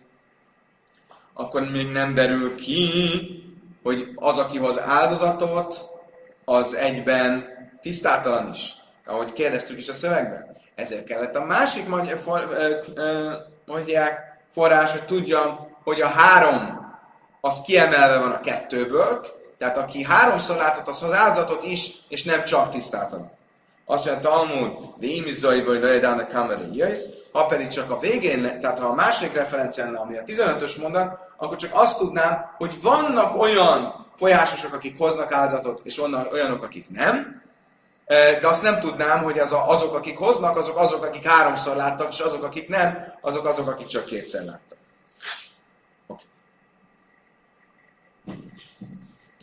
[1.34, 3.10] akkor még nem derül ki,
[3.84, 5.94] hogy az, aki hoz áldozatot,
[6.46, 7.46] az egyben
[7.82, 8.74] tisztátalan is,
[9.06, 10.58] ahogy kérdeztük is a szövegben.
[10.76, 13.34] Ezért kellett a másik magyar for, ö, ö,
[13.66, 16.84] mondják, forrás, hogy tudjam, hogy a három
[17.42, 19.26] az kiemelve van a kettőből,
[19.58, 23.32] tehát aki háromszor látott, az hoz áldozatot is, és nem csak tisztátalan.
[23.86, 28.80] Azt mondja Talmud, de imizai vagy lejedának kamerai jöjsz, ha pedig csak a végén, tehát
[28.80, 33.42] ha a második referencia lenne, ami a 15-ös mondat, akkor csak azt tudnám, hogy vannak
[33.42, 37.44] olyan folyásosok, akik hoznak áldozatot, és onnan olyanok, akik nem,
[38.06, 42.12] de azt nem tudnám, hogy az a, azok, akik hoznak, azok azok, akik háromszor láttak,
[42.12, 44.78] és azok, akik nem, azok azok, akik csak kétszer láttak.
[46.08, 46.26] Okay.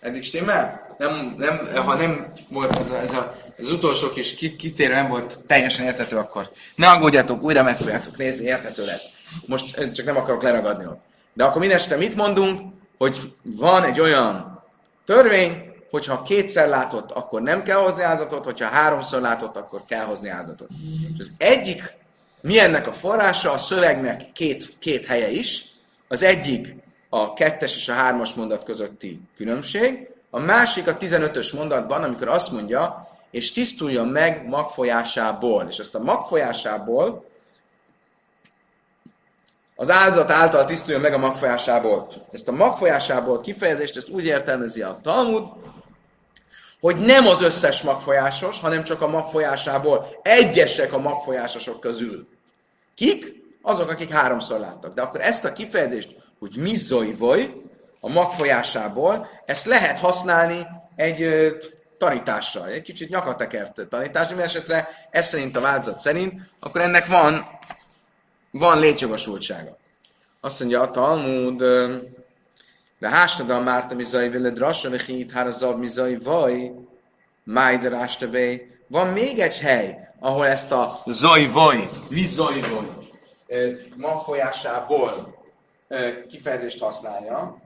[0.03, 0.95] Eddig stimmel?
[0.99, 5.09] Nem, nem, ha nem volt ez, a, ez, a, ez az utolsó kis kitérő nem
[5.09, 9.07] volt teljesen értető, akkor ne aggódjatok, újra meg fogjátok nézni, értető lesz.
[9.47, 11.01] Most csak nem akarok leragadni ott.
[11.33, 12.73] De akkor mindeste mit mondunk?
[12.99, 14.63] Hogy van egy olyan
[15.05, 20.29] törvény, hogyha kétszer látott, akkor nem kell hozni áldozatot, hogyha háromszor látott, akkor kell hozni
[20.29, 20.69] áldozatot.
[21.13, 21.95] És az egyik,
[22.41, 23.53] mi ennek a forrása?
[23.53, 25.65] A szövegnek két, két helye is.
[26.09, 26.82] Az egyik
[27.15, 32.53] a kettes és a hármas mondat közötti különbség, a másik a 15-ös mondatban, amikor azt
[32.53, 35.67] mondja, és tisztuljon meg magfolyásából.
[35.69, 37.25] És azt a magfolyásából
[39.77, 42.09] az áldozat által tisztuljon meg a magfolyásából.
[42.31, 45.49] Ezt a magfolyásából kifejezést, ezt úgy értelmezi a Talmud,
[46.81, 50.21] hogy nem az összes magfolyásos, hanem csak a magfolyásából.
[50.23, 52.29] Egyesek a magfolyásosok közül.
[52.95, 53.43] Kik?
[53.63, 54.95] Azok, akik háromszor láttak.
[54.95, 57.63] De akkor ezt a kifejezést, hogy mi zojvoj,
[58.01, 61.57] a magfolyásából, ezt lehet használni egy ö,
[61.99, 67.47] tanításra, egy kicsit nyakatekert tanítás, mi esetre ez szerint a változat szerint, akkor ennek van,
[68.51, 69.77] van létjogosultsága.
[70.41, 71.59] Azt mondja a Talmud,
[72.99, 76.73] de hástada a Márta mizai vele drassa vechit hárazav mizai vaj,
[77.45, 78.81] májda rástabé.
[78.87, 82.89] Van még egy hely, ahol ezt a zaj vaj, mi zaj vaj,
[83.97, 85.41] magfolyásából
[86.29, 87.57] kifejezést használja.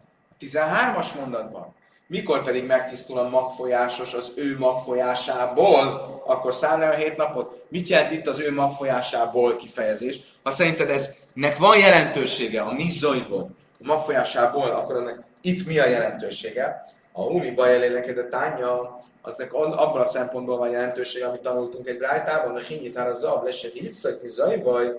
[0.41, 1.75] 13-as mondatban.
[2.09, 7.65] Mikor pedig megtisztul a magfolyásos az ő magfolyásából, akkor számlálja a hét napot.
[7.69, 10.21] Mit jelent itt az ő magfolyásából kifejezés?
[10.43, 15.87] Ha szerinted eznek van jelentősége, a mi zajvon, a magfolyásából, akkor ennek itt mi a
[15.87, 16.85] jelentősége?
[17.13, 22.59] A umi bajeléleked tánya, aznak abban a szempontból van jelentősége, amit tanultunk egy brájtában, a
[22.59, 24.93] hinyitár a zab, lesen itt mi zajvaj,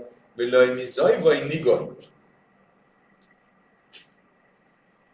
[0.75, 1.87] mi zajvaj nigaj.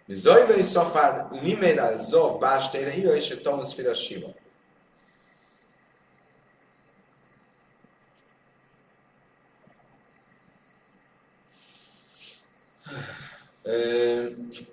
[0.08, 4.28] Zajvai szafád liméd al zov bástére, ija és a tanusz fira siva.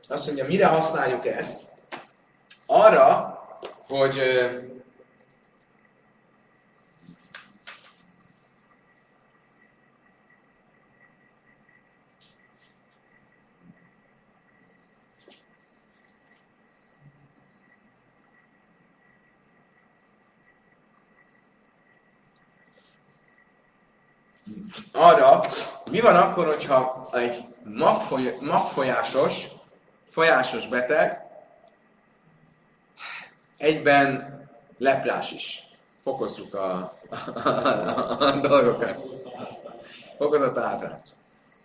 [0.08, 1.62] azt mondja, mire használjuk ezt?
[2.66, 3.38] Arra,
[3.88, 4.20] hogy
[25.00, 25.44] arra,
[25.90, 29.46] mi van akkor, hogyha egy magfoly, magfolyásos,
[30.08, 31.22] folyásos beteg
[33.56, 34.38] egyben
[34.78, 35.62] leplás is.
[36.02, 36.98] Fokozzuk a,
[37.34, 39.04] a, a, a dolgokat.
[40.16, 41.00] Fokozott ábrás.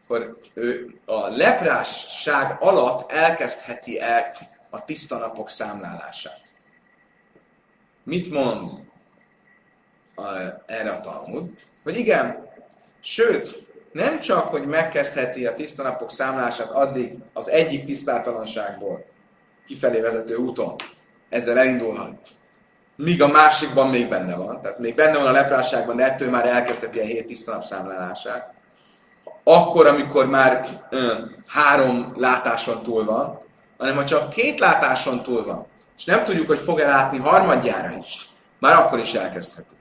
[0.04, 4.32] Akkor ő a leprásság alatt elkezdheti el
[4.70, 6.42] a tiszta napok számlálását.
[8.04, 8.72] Mit mond
[10.16, 10.24] a,
[10.66, 11.58] erre a Talmud?
[11.84, 12.45] Hogy igen,
[13.08, 19.06] Sőt, nem csak, hogy megkezdheti a tiszta napok számlását addig az egyik tisztátalanságból
[19.66, 20.76] kifelé vezető úton,
[21.30, 22.18] ezzel elindulhat,
[22.96, 26.46] míg a másikban még benne van, tehát még benne van a leprásságban, de ettől már
[26.46, 28.54] elkezdheti a hét tiszta számlálását.
[29.44, 31.14] Akkor, amikor már ö,
[31.48, 33.42] három látáson túl van,
[33.78, 35.66] hanem ha csak két látáson túl van,
[35.98, 38.30] és nem tudjuk, hogy fog-e látni harmadjára is,
[38.60, 39.75] már akkor is elkezdheti.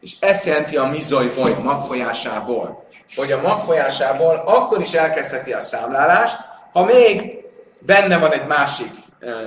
[0.00, 2.86] És ezt jelenti a mizoj foly, a magfolyásából.
[3.16, 6.36] Hogy a magfolyásából akkor is elkezdheti a számlálást,
[6.72, 7.44] ha még
[7.78, 8.92] benne van egy másik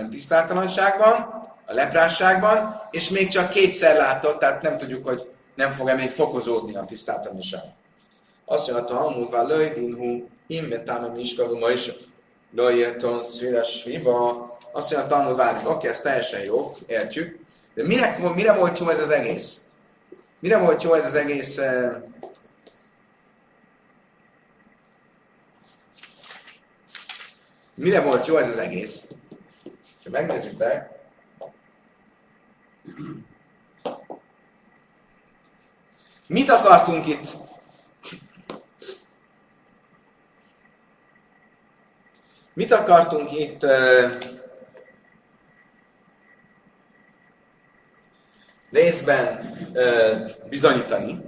[0.09, 6.11] tisztátalanságban, a leprásságban, és még csak kétszer látott, tehát nem tudjuk, hogy nem fog-e még
[6.11, 7.61] fokozódni a tisztátalanság.
[8.45, 11.91] Azt mondja, a Talmudban löjdinhu, imme táme miskavu ma is,
[12.55, 14.57] löjjeton szüles sviva.
[14.71, 17.39] Azt mondja, a várjuk, oké, ez teljesen jó, értjük.
[17.73, 19.61] De mire, mire volt jó ez az egész?
[20.41, 21.95] Mire volt jó ez az egész uh,
[27.73, 29.07] Mire volt jó ez az egész?
[30.03, 31.01] Ha megnézzük be,
[36.27, 37.37] Mit akartunk itt?
[42.53, 44.11] Mit akartunk itt uh,
[48.71, 51.19] részben uh, bizonyítani?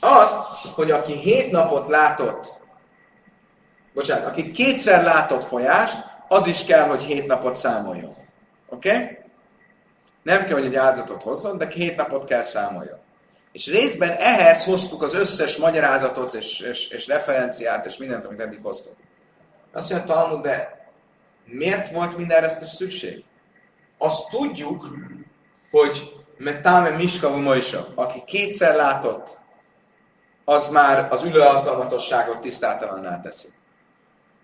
[0.00, 0.34] Az,
[0.74, 2.60] hogy aki hét napot látott,
[3.94, 5.96] bocsánat, aki kétszer látott folyást,
[6.28, 8.16] az is kell, hogy hét napot számoljon.
[8.68, 8.94] Oké?
[8.94, 9.18] Okay?
[10.22, 12.98] Nem kell, hogy egy áldozatot hozzon, de hét napot kell számoljon.
[13.52, 18.58] És részben ehhez hoztuk az összes magyarázatot és, és, és referenciát, és mindent, amit eddig
[18.62, 18.96] hoztunk.
[19.72, 20.86] Azt mondja Talmud, de
[21.44, 23.24] miért volt mindenre ezt a szükség?
[23.98, 24.88] Azt tudjuk,
[25.78, 29.38] hogy Metáme Miskavu Moisa, aki kétszer látott,
[30.44, 33.48] az már az ülő alkalmatosságot tisztátalanná teszi.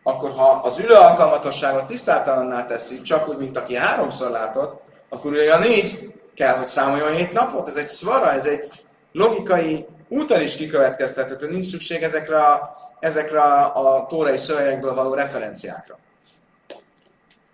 [0.03, 5.55] Akkor ha az ülő alkalmatosságot tisztátalanná teszi, csak úgy, mint aki háromszor látott, akkor ugye
[5.55, 7.69] a négy kell, hogy számoljon hét napot.
[7.69, 14.07] Ez egy szvara, ez egy logikai úton is kikövetkeztethető, nincs szükség ezekre a, ezekre a,
[14.07, 15.99] tórai szövegekből való referenciákra.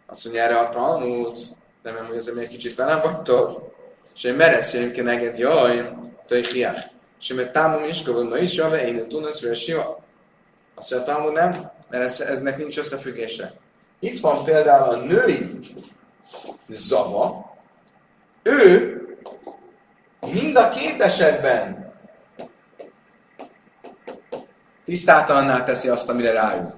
[0.06, 1.38] Azt mondja erre a Talmud,
[1.82, 3.74] remélem, hogy ezzel még kicsit velem vagytok,
[4.14, 5.92] és én mereszém ki neked, jaj,
[6.26, 6.88] te hiák.
[7.20, 10.04] És én támom is, ma is, jave, én tudnasz, hogy siva.
[10.74, 13.52] Azt mondja, Talmud nem, mert ez, eznek nincs összefüggése.
[13.98, 15.58] Itt van például a női
[16.68, 17.56] zava,
[18.42, 18.92] ő
[20.32, 21.92] mind a két esetben
[24.84, 26.74] tisztátalanná teszi azt, amire rájön.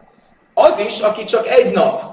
[0.55, 2.10] Az is, aki csak egy nap,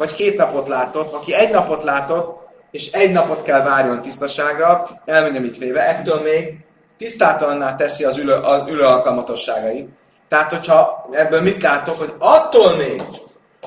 [0.00, 5.36] vagy két napot látott, aki egy napot látott, és egy napot kell várjon tisztaságra, elmegy
[5.36, 6.58] a mikvébe, ettől még
[6.98, 9.88] tisztátalanná teszi az ülő, az ülő alkalmatosságait.
[10.28, 13.02] Tehát, hogyha ebből mit látok, hogy attól még,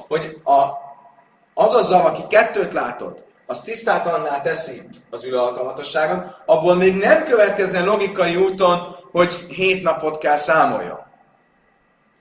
[0.07, 0.61] hogy a,
[1.53, 7.23] az a zav, aki kettőt látott, az tisztátalanná teszi az ülő alkalmatosságon, abból még nem
[7.23, 10.99] következne logikai úton, hogy hét napot kell számoljon.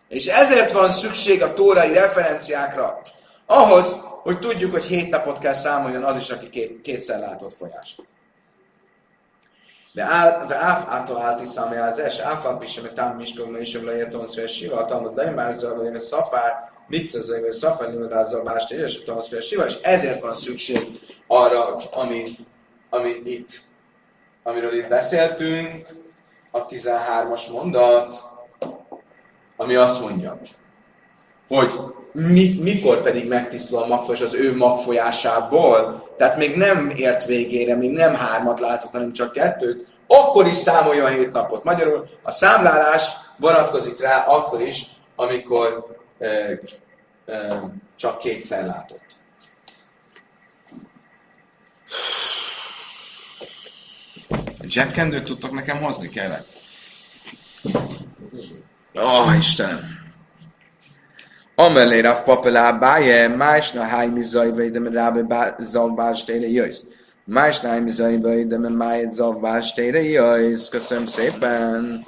[0.08, 3.00] És ezért van szükség a tórai referenciákra,
[3.46, 8.02] ahhoz, hogy tudjuk, hogy hét napot kell számoljon az is, aki két, kétszer látott folyást.
[9.92, 14.84] De áf által állti számjázás, áfal pisem, tám miskogma is, hogy lejeton szél siva, a
[14.84, 19.64] talmud lejmárzzal, vagy a szafár, Mitzazai vagy Szafar Limadázza a Bást és a Tamaszfél Siva,
[19.64, 22.24] és ezért van szükség arra, ami,
[22.90, 23.60] ami itt,
[24.42, 25.86] amiről itt beszéltünk,
[26.50, 28.22] a 13-as mondat,
[29.56, 30.40] ami azt mondja,
[31.48, 31.72] hogy
[32.12, 37.90] mi, mikor pedig megtisztul a magfolyás az ő magfolyásából, tehát még nem ért végére, még
[37.90, 41.64] nem hármat látott, hanem csak kettőt, akkor is számolja a hét napot.
[41.64, 44.86] Magyarul a számlálás vonatkozik rá akkor is,
[45.16, 45.86] amikor
[47.96, 49.00] csak kétszer látott.
[54.62, 56.46] Zsebkendőt tudtok nekem hozni, kellett?
[58.94, 60.01] Ó, oh, Istenem!
[61.62, 66.84] Amelé Rav Papelá Báje, másna hájmi zajvai, de rábe zavbástéle jöjsz.
[67.24, 70.68] Másna hájmi zajvai, de mert májed zavbástéle jöjsz.
[70.68, 72.06] Köszönöm szépen!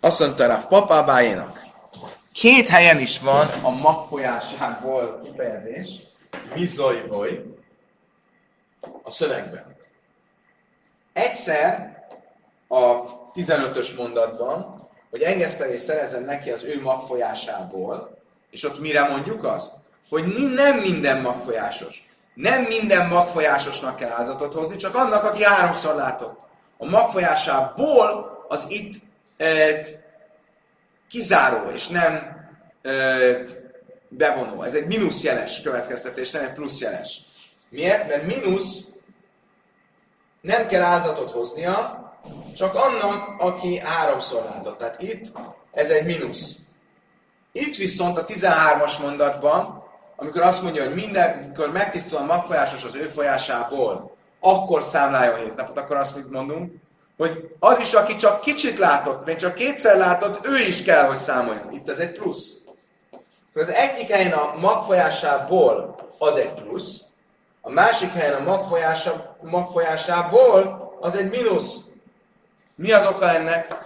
[0.00, 1.62] Azt mondta Ráf papábájénak,
[2.32, 6.10] két helyen is van a magfolyásából kifejezés,
[6.54, 7.54] mizojvoj,
[9.02, 9.76] a szövegben.
[11.12, 11.96] Egyszer
[12.68, 18.18] a 15-ös mondatban, hogy engesztelés szerezzen neki az ő magfolyásából,
[18.50, 19.72] és ott mire mondjuk azt?
[20.08, 20.24] Hogy
[20.54, 22.10] nem minden magfolyásos.
[22.34, 26.40] Nem minden magfolyásosnak kell áldozatot hozni, csak annak, aki háromszor látott.
[26.76, 28.94] A magfolyásából az itt
[31.08, 32.40] kizáró, és nem
[34.16, 34.62] bevonó.
[34.62, 37.20] Ez egy mínusz jeles következtetés, nem egy plusz jeles.
[37.68, 38.08] Miért?
[38.08, 38.86] Mert mínusz
[40.40, 42.02] nem kell áldozatot hoznia,
[42.56, 44.78] csak annak, aki háromszor látott.
[44.78, 45.32] Tehát itt
[45.72, 46.56] ez egy mínusz.
[47.52, 49.84] Itt viszont a 13-as mondatban,
[50.16, 55.56] amikor azt mondja, hogy minden, amikor megtisztul a magfolyásos az ő folyásából, akkor számláljon hét
[55.56, 56.72] napot, akkor azt mit mondunk,
[57.16, 61.16] hogy az is, aki csak kicsit látott, még csak kétszer látott, ő is kell, hogy
[61.16, 61.72] számoljon.
[61.72, 62.56] Itt ez egy plusz.
[63.54, 67.00] Az egyik helyen a magfolyásából az egy plusz,
[67.60, 71.76] a másik helyen a magfolyása, magfolyásából az egy mínusz.
[72.74, 73.76] Mi az oka ennek?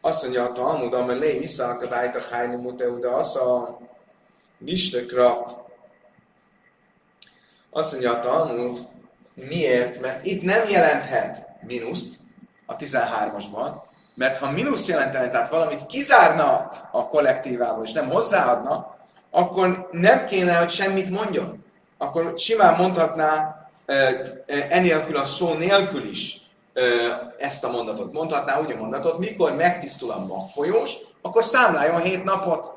[0.00, 3.78] Azt mondja a Talmud, amely lé iszalak a dájta hájni muteu, de az a
[4.58, 5.44] nistökra.
[7.70, 8.88] Azt mondja a Talmud,
[9.34, 10.00] miért?
[10.00, 12.14] Mert itt nem jelenthet mínuszt
[12.66, 13.82] a 13-asban,
[14.14, 18.96] mert ha mínuszt jelentene, tehát valamit kizárna a kollektívából, és nem hozzáadna,
[19.30, 21.64] akkor nem kéne, hogy semmit mondjon.
[21.98, 23.56] Akkor simán mondhatná
[24.68, 26.40] enélkül a szó nélkül is
[27.38, 28.12] ezt a mondatot.
[28.12, 30.92] Mondhatná úgy a mondatot, mikor megtisztul a magfolyós,
[31.22, 32.70] akkor számláljon hét napot.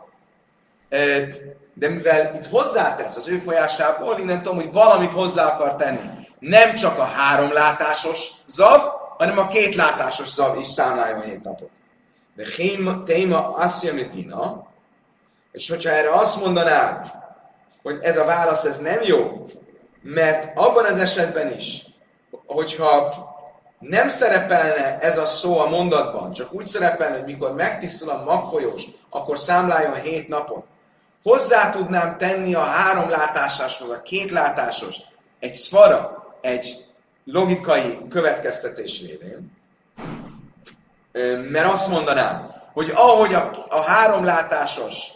[1.74, 6.10] De mivel itt hozzátesz az ő folyásából, innen tudom, hogy valamit hozzá akar tenni.
[6.40, 8.82] Nem csak a háromlátásos zav,
[9.18, 11.70] hanem a kétlátásos zav is számláljon hét napot.
[12.36, 12.44] De
[13.06, 14.68] téma azt dina,
[15.52, 17.12] és hogyha erre azt mondanád,
[17.82, 19.46] hogy ez a válasz ez nem jó,
[20.02, 21.86] mert abban az esetben is,
[22.46, 23.26] hogyha
[23.80, 28.84] nem szerepelne ez a szó a mondatban, csak úgy szerepelne, hogy mikor megtisztul a magfolyós,
[29.10, 30.66] akkor számláljon hét napot.
[31.24, 34.98] Hozzá tudnám tenni a három látásáshoz, a két látásos,
[35.40, 36.87] egy szfara, egy
[37.32, 39.52] logikai következtetés révén,
[41.50, 45.12] mert azt mondanám, hogy ahogy a, a három látásos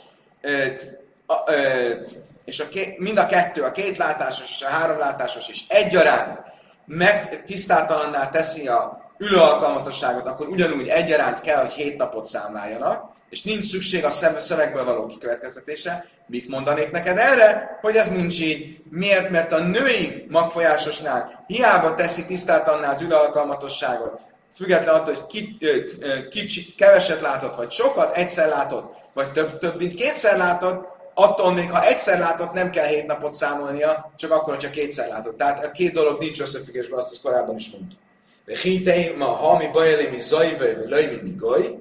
[2.45, 6.39] és a két, mind a kettő, a két látásos és a három látásos is egyaránt
[6.85, 13.65] meg tisztátalanná teszi a ülő akkor ugyanúgy egyaránt kell, hogy hét napot számláljanak, és nincs
[13.65, 14.09] szükség a
[14.39, 16.05] szövegből való kikövetkeztetése.
[16.27, 18.81] Mit mondanék neked erre, hogy ez nincs így?
[18.89, 19.29] Miért?
[19.29, 24.19] Mert a női magfolyásosnál hiába teszi tisztátalanná az ülő alkalmatosságot,
[24.55, 25.57] független attól, hogy ki,
[26.29, 31.71] kicsi, keveset látott, vagy sokat, egyszer látott, vagy több, több mint kétszer látott, attól még,
[31.71, 35.37] ha egyszer látott, nem kell hét napot számolnia, csak akkor, hogyha kétszer látott.
[35.37, 37.99] Tehát a két dolog nincs összefüggésben, azt, azt korábban is mondtuk.
[38.83, 41.77] De ha mi bajeli, mi zajver, vagy löj, mindig goly,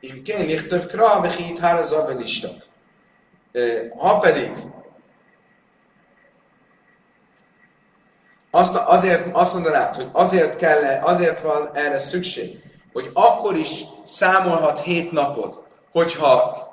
[0.00, 2.66] im kén lichtöv kra, ve hit hára zavel istak.
[3.98, 4.52] Ha pedig
[8.50, 12.58] azt, azért azt mondanád, hogy azért kell, azért van erre szükség,
[12.92, 15.62] hogy akkor is számolhat hét napot,
[15.92, 16.64] hogyha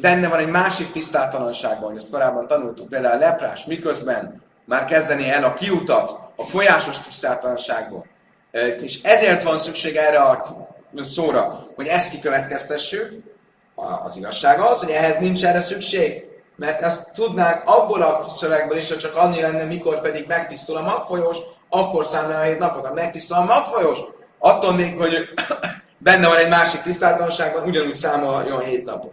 [0.00, 5.28] benne van egy másik tisztátalanságban, hogy ezt korábban tanultuk, például a leprás, miközben már kezdeni
[5.28, 8.06] el a kiutat a folyásos tisztátalanságból.
[8.80, 10.56] És ezért van szükség erre a
[10.96, 13.22] szóra, hogy ezt kikövetkeztessük.
[14.02, 16.24] Az igazság az, hogy ehhez nincs erre szükség,
[16.56, 20.82] mert ezt tudnánk abból a szövegből is, hogy csak annyi lenne, mikor pedig megtisztul a
[20.82, 21.36] magfolyós,
[21.68, 22.86] akkor számlál a hét napot.
[22.86, 23.98] Ha megtisztul a magfolyós,
[24.38, 25.12] attól még, hogy
[25.98, 29.12] benne van egy másik tisztátalanságban, ugyanúgy számoljon hét napot.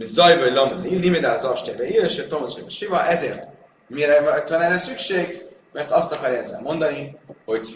[0.00, 3.48] Zajvai Laman, Limidál Zastere, és Thomas a Siva, ezért
[3.86, 5.47] mire van erre szükség?
[5.78, 7.72] Mert azt akarja ezzel mondani, hogy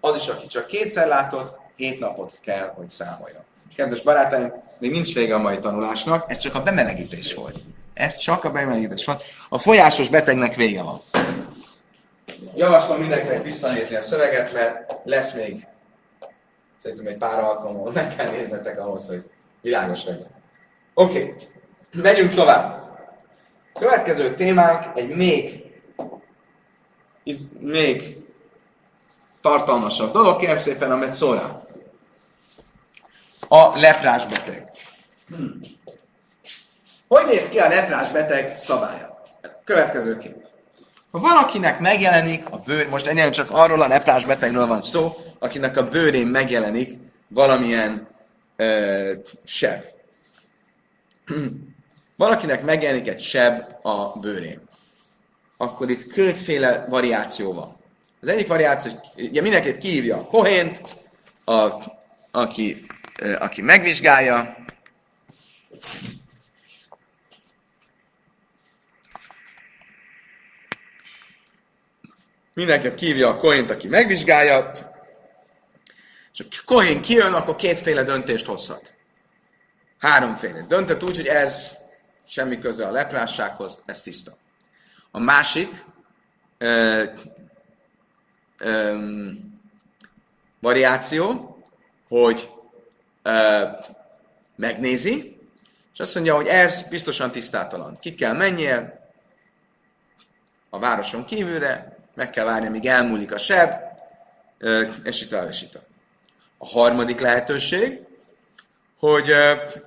[0.00, 3.44] az is, aki csak kétszer látott, hét napot kell, hogy számolja.
[3.76, 7.56] Kedves barátaim, még nincs vége a mai tanulásnak, ez csak a bemelegítés volt.
[7.94, 9.22] Ez csak a bemelegítés volt.
[9.48, 11.00] A folyásos betegnek vége van.
[12.54, 15.66] Javaslom mindenkinek visszanézni a szöveget, mert lesz még
[16.82, 19.30] szerintem egy pár alkalommal meg kell néznetek ahhoz, hogy
[19.60, 20.30] világos legyen.
[20.94, 21.34] Oké, okay.
[22.02, 22.82] megyünk tovább.
[23.78, 25.63] Következő témánk egy még,
[27.58, 28.16] még
[29.40, 31.66] tartalmasabb dolog, kérem szépen a metszóra.
[33.48, 34.70] A leprás beteg.
[35.28, 35.60] Hmm.
[37.08, 39.22] Hogy néz ki a leprás beteg szabálya?
[39.64, 40.44] Következőként.
[41.10, 45.76] Ha valakinek megjelenik a bőr, most ennél csak arról a leprás betegről van szó, akinek
[45.76, 46.98] a bőrén megjelenik
[47.28, 48.08] valamilyen
[48.56, 49.12] ö,
[49.44, 49.82] seb.
[52.16, 54.60] valakinek megjelenik egy seb a bőrén,
[55.56, 57.76] akkor itt kétféle variáció van.
[58.20, 60.80] Az egyik variáció, hogy ugye mindenképp kihívja a kohént,
[61.44, 61.70] a,
[62.30, 62.86] aki,
[63.38, 64.56] aki megvizsgálja,
[72.54, 74.72] mindenképp kívja a kohént, aki megvizsgálja,
[76.32, 78.94] és a kohén kijön, akkor kétféle döntést hozhat.
[79.98, 80.60] Háromféle.
[80.60, 81.74] Döntött úgy, hogy ez
[82.26, 84.36] semmi köze a leprássághoz, ez tiszta.
[85.14, 85.84] A másik
[86.58, 87.04] ö,
[88.58, 88.98] ö,
[90.60, 91.56] variáció,
[92.08, 92.50] hogy
[93.22, 93.62] ö,
[94.56, 95.38] megnézi,
[95.92, 97.96] és azt mondja, hogy ez biztosan tisztátalan.
[98.00, 99.08] Ki kell menjél,
[100.70, 103.72] a városon kívülre, meg kell várni, amíg elmúlik a seb,
[105.04, 105.78] és itt és itt.
[106.58, 108.00] A harmadik lehetőség,
[108.98, 109.32] hogy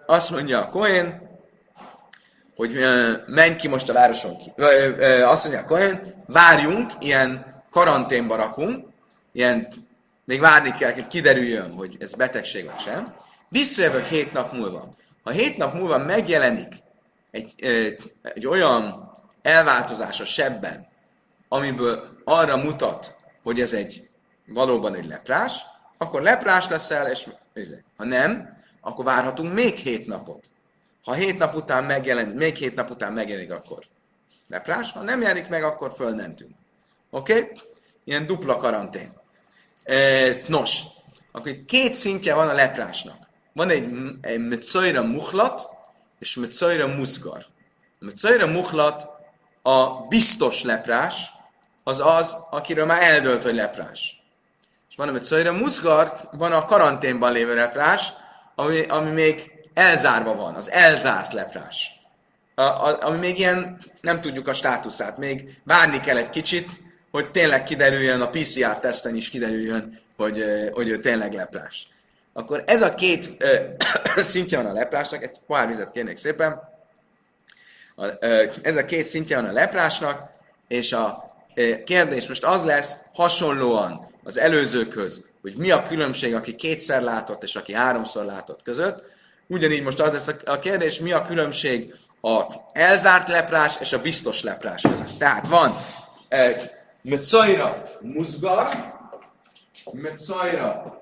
[0.05, 1.26] azt mondja a Cohen,
[2.57, 4.51] hogy ö, menj ki most a városon ki.
[4.55, 4.65] Ö,
[4.97, 8.87] ö, azt mondja Cohen, várjunk, ilyen karanténba rakunk,
[9.31, 9.67] ilyen,
[10.25, 13.13] még várni kell, hogy kiderüljön, hogy ez betegség vagy sem.
[13.49, 14.89] Visszajövök hét nap múlva.
[15.23, 16.75] Ha hét nap múlva megjelenik
[17.31, 17.53] egy,
[18.21, 20.87] egy olyan elváltozás a sebben,
[21.47, 24.09] amiből arra mutat, hogy ez egy
[24.45, 25.61] valóban egy leprás,
[25.97, 27.27] akkor leprás leszel, és
[27.97, 30.49] ha nem, akkor várhatunk még hét napot.
[31.07, 33.85] Ha hét nap után megjelenik, még hét nap után megjelenik, akkor
[34.47, 34.91] leprás.
[34.91, 36.51] Ha nem jelenik meg, akkor fölmentünk.
[37.09, 37.33] Oké?
[37.33, 37.51] Okay?
[38.03, 39.13] Ilyen dupla karantén.
[39.83, 39.95] E,
[40.47, 40.81] nos,
[41.31, 43.27] akkor itt két szintje van a leprásnak.
[43.53, 43.89] Van egy,
[44.21, 45.69] egy metszajra muhlat,
[46.19, 47.45] és metszajra muszgar.
[47.99, 49.07] A metszajra muhlat
[49.61, 51.31] a biztos leprás,
[51.83, 54.21] az az, akiről már eldölt, hogy leprás.
[54.89, 58.13] És van a metszajra muszgar, van a karanténban lévő leprás,
[58.55, 61.91] ami, ami még elzárva van, az elzárt leprás.
[62.55, 66.69] A, a, ami még ilyen, nem tudjuk a státuszát, még várni kell egy kicsit,
[67.11, 71.87] hogy tényleg kiderüljön, a PCR-teszten is kiderüljön, hogy, hogy ő tényleg leprás.
[72.33, 73.55] Akkor ez a két ö,
[74.33, 76.61] szintje van a leprásnak, egy pár vizet kérnék szépen.
[77.95, 80.29] A, ö, ez a két szintje van a leprásnak,
[80.67, 86.55] és a ö, kérdés most az lesz, hasonlóan az előzőkhöz, hogy mi a különbség, aki
[86.55, 89.15] kétszer látott és aki háromszor látott között.
[89.47, 94.43] Ugyanígy most az lesz a kérdés, mi a különbség a elzárt leprás és a biztos
[94.43, 95.17] leprás között.
[95.17, 95.71] Tehát van
[97.01, 98.95] Metzaira Muzgar,
[99.91, 101.01] Metzaira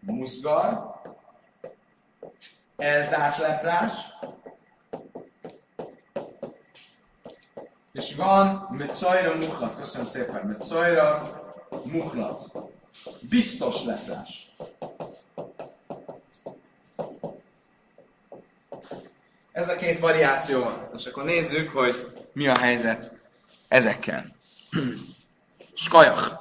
[0.00, 1.00] Muzgar,
[2.76, 3.92] elzárt leprás,
[7.92, 11.40] és van Metzaira Muhlat, köszönöm szépen, Metzaira
[11.84, 12.52] Muhlat,
[13.20, 14.49] biztos leprás.
[19.52, 20.90] Ez a két variáció van.
[20.96, 23.12] És akkor nézzük, hogy mi a helyzet
[23.68, 24.36] ezekkel.
[25.74, 26.40] Skajach.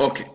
[0.00, 0.22] Oké.
[0.22, 0.30] Okay.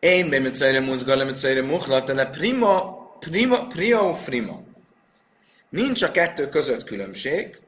[0.00, 4.60] Én be mitzayre muzga, le mitzayre muhlat, de prima, prima, pria o frima.
[5.68, 7.58] Nincs a kettő között különbség,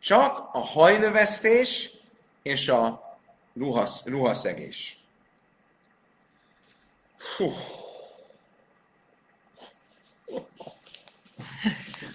[0.00, 1.90] csak a hajnövesztés
[2.42, 3.16] és a
[3.54, 4.98] ruhasz, ruhaszegés.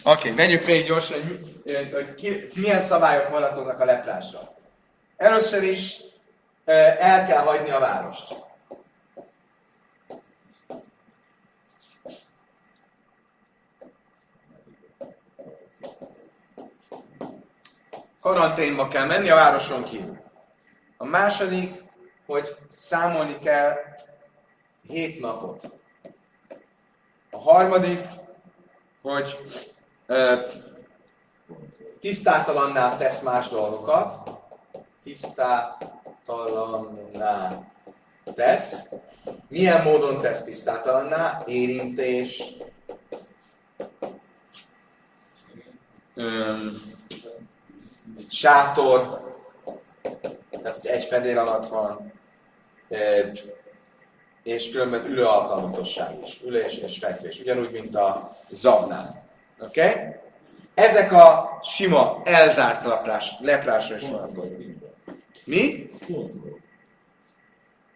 [0.04, 4.56] Oké, okay, vegyük végig gyorsan, hogy, hogy ki, milyen szabályok vonatkoznak a leprásra.
[5.18, 5.98] Először is
[6.66, 8.47] el kell hagyni a várost.
[18.28, 20.18] Karanténba kell menni a városon kívül.
[20.98, 21.84] A második,
[22.26, 23.76] hogy számolni kell
[24.88, 25.70] hét napot.
[27.32, 28.08] A harmadik,
[29.02, 29.40] hogy
[30.06, 30.36] ö,
[32.00, 34.32] tisztátalanná tesz más dolgokat.
[35.04, 37.64] Tisztátalanná
[38.36, 38.90] tesz.
[39.48, 41.44] Milyen módon tesz tisztátalanná?
[41.46, 42.44] Érintés.
[46.16, 46.97] Öm,
[48.30, 49.20] sátor,
[50.50, 52.14] tehát egy fedél alatt van,
[54.44, 59.26] és különben ülő alkalmatosság is, ülés és fekvés, ugyanúgy, mint a zavnál.
[59.60, 59.82] Oké?
[59.82, 60.16] Okay?
[60.74, 64.60] Ezek a sima, elzárt leprás, leprásra is vonatkoznak.
[65.46, 65.90] Mi?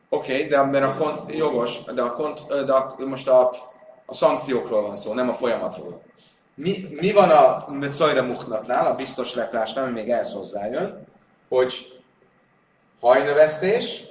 [0.10, 3.50] Oké, okay, de mert a kont, jogos, de, a kont, de a, most a,
[4.06, 6.02] a szankciókról van szó, nem a folyamatról.
[6.62, 11.08] Mi, mi van a Mecajra Muhnatnál, a biztos leprásnál, ami még ehhez hozzájön,
[11.50, 12.02] hogy
[13.00, 14.04] hajnövesztés,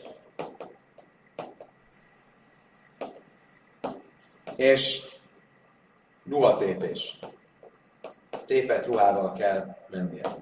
[4.57, 5.03] és
[6.29, 7.19] ruhatépés.
[8.47, 10.37] Tépet ruhával kell mennie.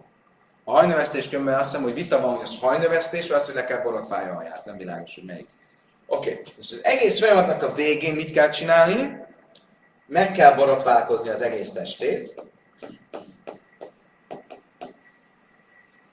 [0.65, 3.65] A hajnövesztés könyvben azt hiszem, hogy vita van, hogy az hajnövesztés, vagy az, hogy le
[3.65, 4.65] kell borotválja a haját.
[4.65, 5.49] Nem világos, hogy melyik.
[6.07, 6.43] Oké, okay.
[6.59, 9.18] és az egész folyamatnak a végén mit kell csinálni?
[10.09, 12.43] Meg kell borotválkozni az egész testét,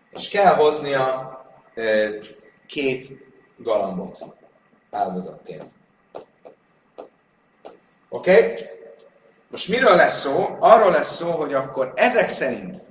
[0.10, 1.34] és kell hoznia
[2.68, 3.12] két
[3.58, 4.26] galambot.
[4.92, 5.64] áldozatként.
[8.10, 8.32] Oké?
[8.32, 8.66] Okay?
[9.50, 10.56] Most miről lesz szó?
[10.60, 12.82] Arról lesz szó, hogy akkor ezek szerint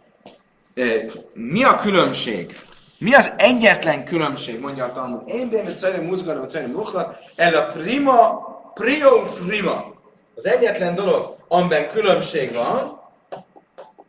[1.32, 2.60] mi a különbség?
[2.98, 5.28] Mi az egyetlen különbség, mondja a Talmud?
[5.28, 8.40] Én bém, szerint muzgalom, szerint muhlat, el a prima,
[8.74, 9.93] prio prima.
[10.34, 13.00] Az egyetlen dolog, amiben különbség van,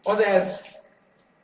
[0.04, 0.62] az ez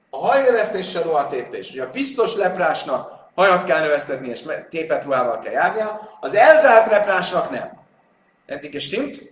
[0.10, 1.72] a hajnövesztéssel ruhatépés.
[1.72, 7.50] Ugye a biztos leprásnak hajat kell növesztetni, és tépet ruhával kell járnia, az elzárt leprásnak
[7.50, 7.80] nem.
[8.46, 9.32] Eddig is stimmt?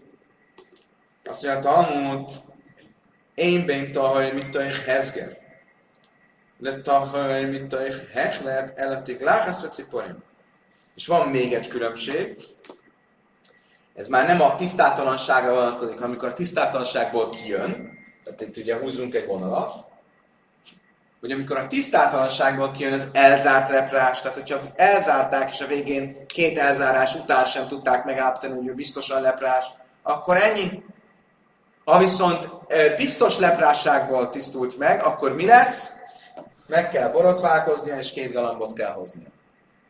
[1.25, 2.29] Azt mondja, Talmud,
[3.35, 5.37] én bén tahaj, mit a hezger.
[6.59, 7.79] Le tahaj, mit a
[8.13, 9.81] hechlet, eletik láhász.
[10.95, 12.35] És van még egy különbség,
[13.99, 19.25] ez már nem a tisztátalanságra vonatkozik, amikor a tisztátalanságból kijön, tehát itt ugye húzunk egy
[19.25, 19.85] vonalat,
[21.19, 26.57] hogy amikor a tisztátalanságból kijön az elzárt reprás, tehát hogyha elzárták, és a végén két
[26.57, 29.65] elzárás után sem tudták megállapítani, hogy ő biztosan leprás,
[30.01, 30.83] akkor ennyi.
[31.85, 32.49] Ha viszont
[32.97, 35.93] biztos leprásságból tisztult meg, akkor mi lesz?
[36.67, 39.27] Meg kell borotválkoznia, és két galambot kell hoznia.
[39.27, 39.33] Oké?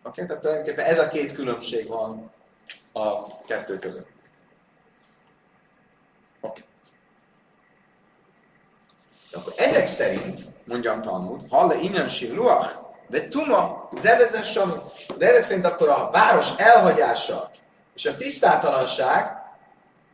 [0.04, 0.26] Okay?
[0.26, 2.38] Tehát tulajdonképpen ez a két különbség van
[2.92, 4.08] a kettő között.
[6.42, 6.62] Oké.
[6.62, 6.64] Okay.
[9.32, 14.82] Akkor ezek szerint, mondja a Talmud, halle innen ruach, de tuma, zevezen sem,
[15.18, 17.52] de ezek szerint akkor a város elhagyása
[17.96, 19.38] és a tisztátalanság,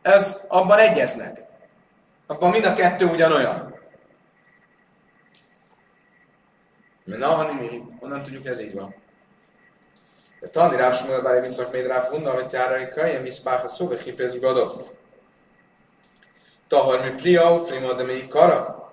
[0.02, 1.44] ez abban egyeznek.
[2.26, 3.74] Abban mind a kettő ugyanolyan.
[7.04, 8.94] Mert na, mi, honnan tudjuk, ez így van.
[10.50, 14.94] Tani Ráv Shmuel Bári Mitzvah Méd Ráv Funda, hogy Tárai Kajem Miszpáha Szóve Hipéz Gadok.
[16.66, 18.90] Tahar mi Priau, Frima de még Kara.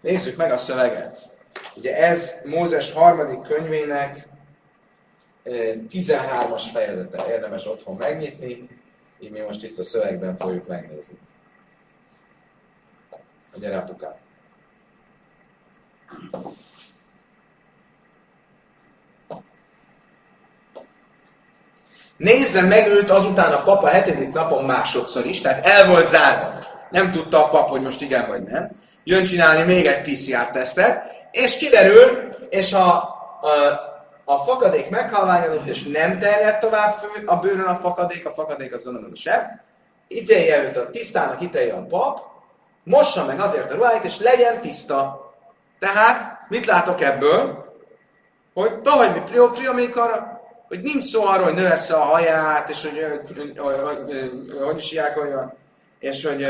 [0.00, 1.28] Nézzük meg a szöveget.
[1.76, 4.28] Ugye ez Mózes harmadik könyvének
[5.44, 7.26] 13-as fejezete.
[7.28, 8.68] Érdemes otthon megnyitni,
[9.18, 11.18] így mi most itt a szövegben fogjuk megnézni.
[13.54, 14.14] Gyere apukám.
[22.16, 26.50] Nézze meg őt azután a papa hetedik napon másodszor is, tehát el volt zárva.
[26.90, 28.70] Nem tudta a pap, hogy most igen vagy nem.
[29.04, 32.94] Jön csinálni még egy PCR-tesztet, és kiderül, és a,
[33.40, 33.48] a,
[34.24, 36.94] a fakadék meghalványodott, és nem terjedt tovább
[37.26, 39.42] a bőrön a fakadék, a fakadék az gondolom az a seb,
[40.08, 42.20] ítélje őt a tisztának, ítélje a pap,
[42.84, 45.32] mossa meg azért a ruháit, és legyen tiszta.
[45.78, 47.70] Tehát, mit látok ebből?
[48.54, 50.31] Hogy tovább mi priofriamékar,
[50.72, 53.06] hogy nincs szó arról, hogy növesse a haját, és hogy
[53.56, 53.76] hogy,
[54.60, 55.52] hogy, is olyan,
[55.98, 56.46] és hogy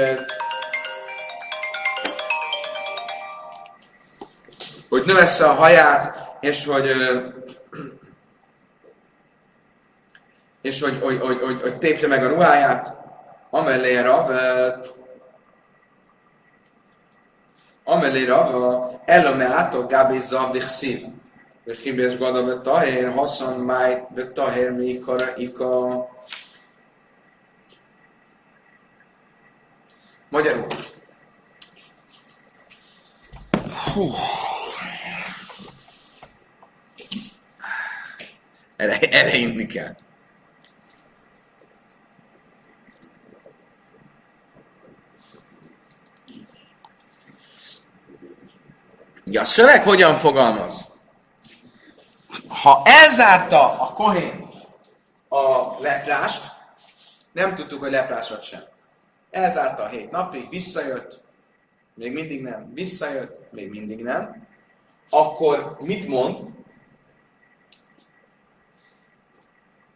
[4.89, 6.91] hogy növesse a haját, és hogy
[10.61, 12.95] és hogy, hogy, hogy, hogy, hogy tépje meg a ruháját,
[13.51, 14.31] amellé Rav,
[17.85, 21.03] amellé Rav, elome átok Gábi Zavdik szív.
[21.65, 26.09] Vehibes Gada Betahir, Hassan Májt Betahir Mikara Ika.
[30.29, 30.67] Magyarul.
[33.95, 34.15] Hú.
[38.77, 39.95] Erre, erre inni kell.
[49.25, 50.92] Ja, a szöveg hogyan fogalmaz?
[52.63, 54.49] Ha elzárta a kohén
[55.29, 56.53] a leprást,
[57.33, 58.63] nem tudtuk, hogy leprás vagy sem.
[59.31, 61.21] Elzárta a hét napig, visszajött,
[61.95, 64.47] még mindig nem, visszajött, még mindig nem,
[65.11, 66.39] akkor mit mond?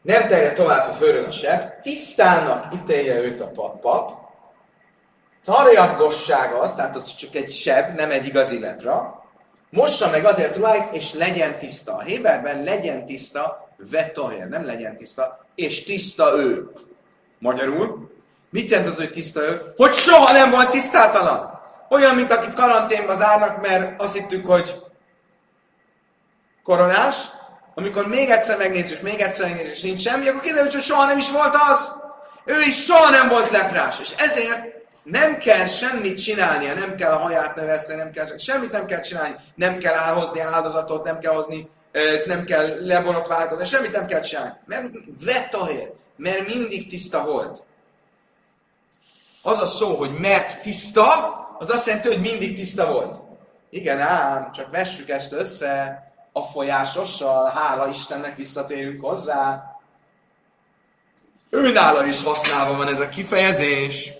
[0.03, 4.27] Nem terjed tovább a főrön a seb, tisztának ítélje őt a pap, pap
[5.45, 9.16] tarjagossága az, tehát az csak egy seb, nem egy igazi lepra,
[9.77, 11.97] Mossa meg azért ruháit, és legyen tiszta.
[11.97, 16.71] A Héberben legyen tiszta, vetohér, nem legyen tiszta, és tiszta ő.
[17.39, 18.11] Magyarul,
[18.51, 19.73] mit jelent az, hogy tiszta ő?
[19.77, 21.61] Hogy soha nem volt tisztátalan.
[21.91, 24.83] Olyan, mint akit karanténba zárnak, mert azt hittük, hogy
[26.63, 27.17] koronás,
[27.75, 31.19] amikor még egyszer megnézzük, még egyszer megnézzük, és nincs semmi, akkor kiderül, hogy soha nem
[31.19, 31.93] is volt az.
[32.45, 34.76] Ő is soha nem volt leprás, és ezért
[35.07, 39.35] nem kell semmit csinálnia, nem kell a haját növeszteni, nem kell, semmit nem kell csinálni,
[39.55, 41.69] nem kell elhozni áldozatot, nem kell hozni,
[42.27, 44.53] nem kell leborotválkozni, semmit nem kell csinálni.
[44.65, 44.85] Mert
[45.25, 47.63] vetahér, mert mindig tiszta volt.
[49.43, 51.05] Az a szó, hogy mert tiszta,
[51.59, 53.17] az azt jelenti, hogy mindig tiszta volt.
[53.71, 56.03] Igen ám, csak vessük ezt össze
[56.33, 59.71] a folyásossal, hála Istennek visszatérünk hozzá.
[61.51, 64.13] Őnála is használva van ez a kifejezés.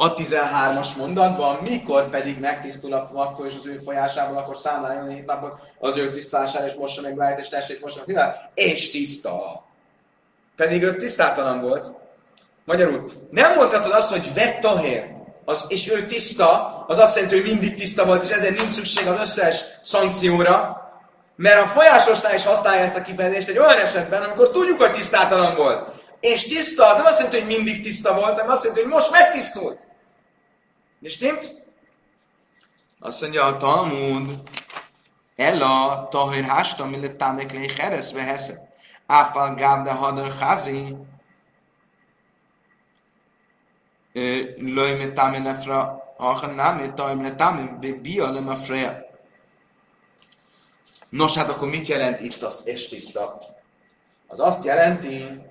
[0.00, 5.26] A 13-as mondatban, mikor pedig megtisztul a magfoly és az ő folyásából, akkor számláljon hét
[5.26, 9.64] napot az ő tisztálására, és mossa meg ráját, és tessék mossa meg és tiszta.
[10.56, 11.92] Pedig ő tisztátalan volt.
[12.64, 15.04] Magyarul, nem mondhatod azt, hogy vett tahér,
[15.44, 19.06] az, és ő tiszta, az azt jelenti, hogy mindig tiszta volt, és ezért nincs szükség
[19.06, 20.82] az összes szankcióra,
[21.36, 25.54] mert a folyásosnál is használja ezt a kifejezést egy olyan esetben, amikor tudjuk, hogy tisztátalan
[25.56, 25.88] volt.
[26.20, 29.86] És tiszta, nem azt jelenti, hogy mindig tiszta volt, hanem azt jelenti, hogy most megtisztult.
[31.00, 31.38] És nem?
[33.00, 34.40] Azt mondja a Talmud,
[35.36, 38.74] Ella tahir hásta, millet támék lé hereszbe hesze.
[39.06, 40.96] Áfal gáb de hadar házi.
[44.56, 49.06] Lőj me támé lefra, ha nem, tahir me támé, bia le freja.
[51.08, 53.38] Nos, hát akkor mit jelent itt az és tiszta?
[54.26, 55.42] Az azt jelenti,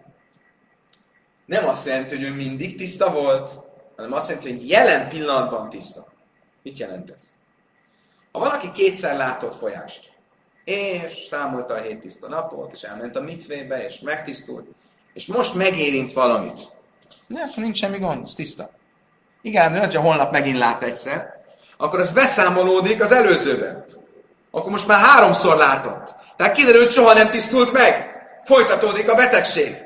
[1.45, 3.66] nem azt jelenti, hogy ő mindig tiszta volt,
[3.97, 6.07] hanem azt jelenti, hogy jelen pillanatban tiszta.
[6.63, 7.31] Mit jelent ez?
[8.31, 10.11] Ha valaki kétszer látott folyást,
[10.63, 14.67] és számolta a hét tiszta napot, és elment a mikvébe, és megtisztult,
[15.13, 16.67] és most megérint valamit,
[17.27, 18.69] ne, akkor nincs semmi gond, ez tiszta.
[19.41, 21.41] Igen, de ha holnap megint lát egyszer,
[21.77, 23.85] akkor ez beszámolódik az előzőben.
[24.51, 26.13] Akkor most már háromszor látott.
[26.35, 28.15] Tehát kiderült, soha nem tisztult meg.
[28.43, 29.77] Folytatódik a betegség.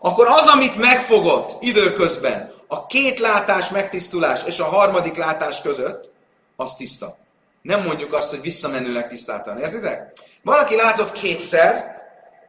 [0.00, 6.10] Akkor az, amit megfogott időközben, a két látás megtisztulás és a harmadik látás között,
[6.56, 7.16] az tiszta.
[7.62, 9.58] Nem mondjuk azt, hogy visszamenőleg tisztáltan.
[9.58, 10.12] Értitek?
[10.42, 12.02] Valaki látott kétszer,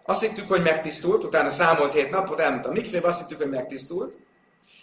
[0.06, 4.18] azt hittük, hogy megtisztult, utána számolt hét napot, elment a mikvébe, azt hittük, hogy megtisztult,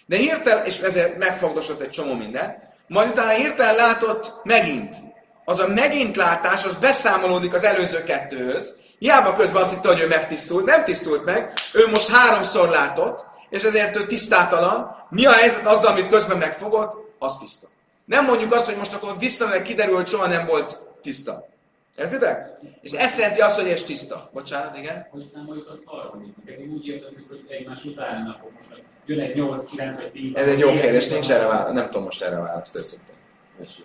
[0.07, 4.97] de hirtelen, és ezért megfogdosott egy csomó minden, majd utána hirtelen látott megint.
[5.45, 10.07] Az a megint látás, az beszámolódik az előző kettőhöz, Hiába közben azt hitte, hogy ő
[10.07, 14.97] megtisztult, nem tisztult meg, ő most háromszor látott, és ezért ő tisztátalan.
[15.09, 17.15] Mi a helyzet azzal, amit közben megfogott?
[17.19, 17.69] Az tiszta.
[18.05, 21.49] Nem mondjuk azt, hogy most akkor visszamenőleg kiderül, hogy soha nem volt tiszta.
[21.97, 22.59] Értitek?
[22.81, 24.31] És ez jelenti azt, hogy ez tiszta.
[24.33, 25.07] Bocsánat, igen?
[25.11, 26.35] Hogy számoljuk az harmadik.
[26.45, 30.35] Pedig úgy értettük, hogy egymás után napok most meg jön egy 8, 9 vagy 10.
[30.35, 31.73] Ez egy jó kérdés, nincs erre válasz.
[31.73, 33.15] Nem tudom most erre választ, őszintén.
[33.61, 33.81] Azt.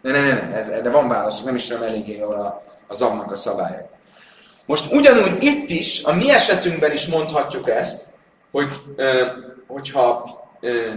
[0.00, 2.94] Ne, ne, ne, ne, ez, erre van válasz, nem is nem eléggé jól a, a
[2.94, 3.88] zabnak a szabályok.
[4.66, 8.06] Most ugyanúgy itt is, a mi esetünkben is mondhatjuk ezt,
[8.50, 9.26] hogy ö,
[9.66, 10.90] hogyha ö,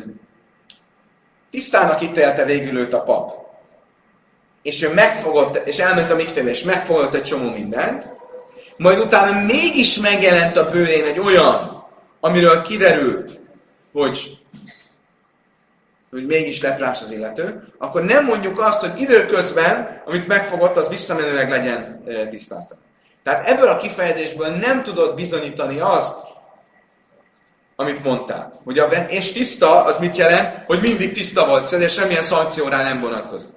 [1.52, 3.46] tisztának ítélte végül őt a pap,
[4.62, 8.10] és ő megfogott, és elment a mikvébe, és megfogott egy csomó mindent,
[8.78, 11.86] majd utána mégis megjelent a bőrén egy olyan,
[12.20, 13.40] amiről kiderült,
[13.94, 14.38] hogy
[16.12, 21.50] hogy mégis leprás az illető, akkor nem mondjuk azt, hogy időközben, amit megfogott, az visszamenőleg
[21.50, 22.78] legyen tisztáltan.
[23.26, 26.16] Tehát ebből a kifejezésből nem tudod bizonyítani azt,
[27.76, 28.60] amit mondtál.
[28.64, 30.66] Hogy a és tiszta, az mit jelent?
[30.66, 33.50] Hogy mindig tiszta volt, és ezért semmilyen szankció rá nem vonatkozik.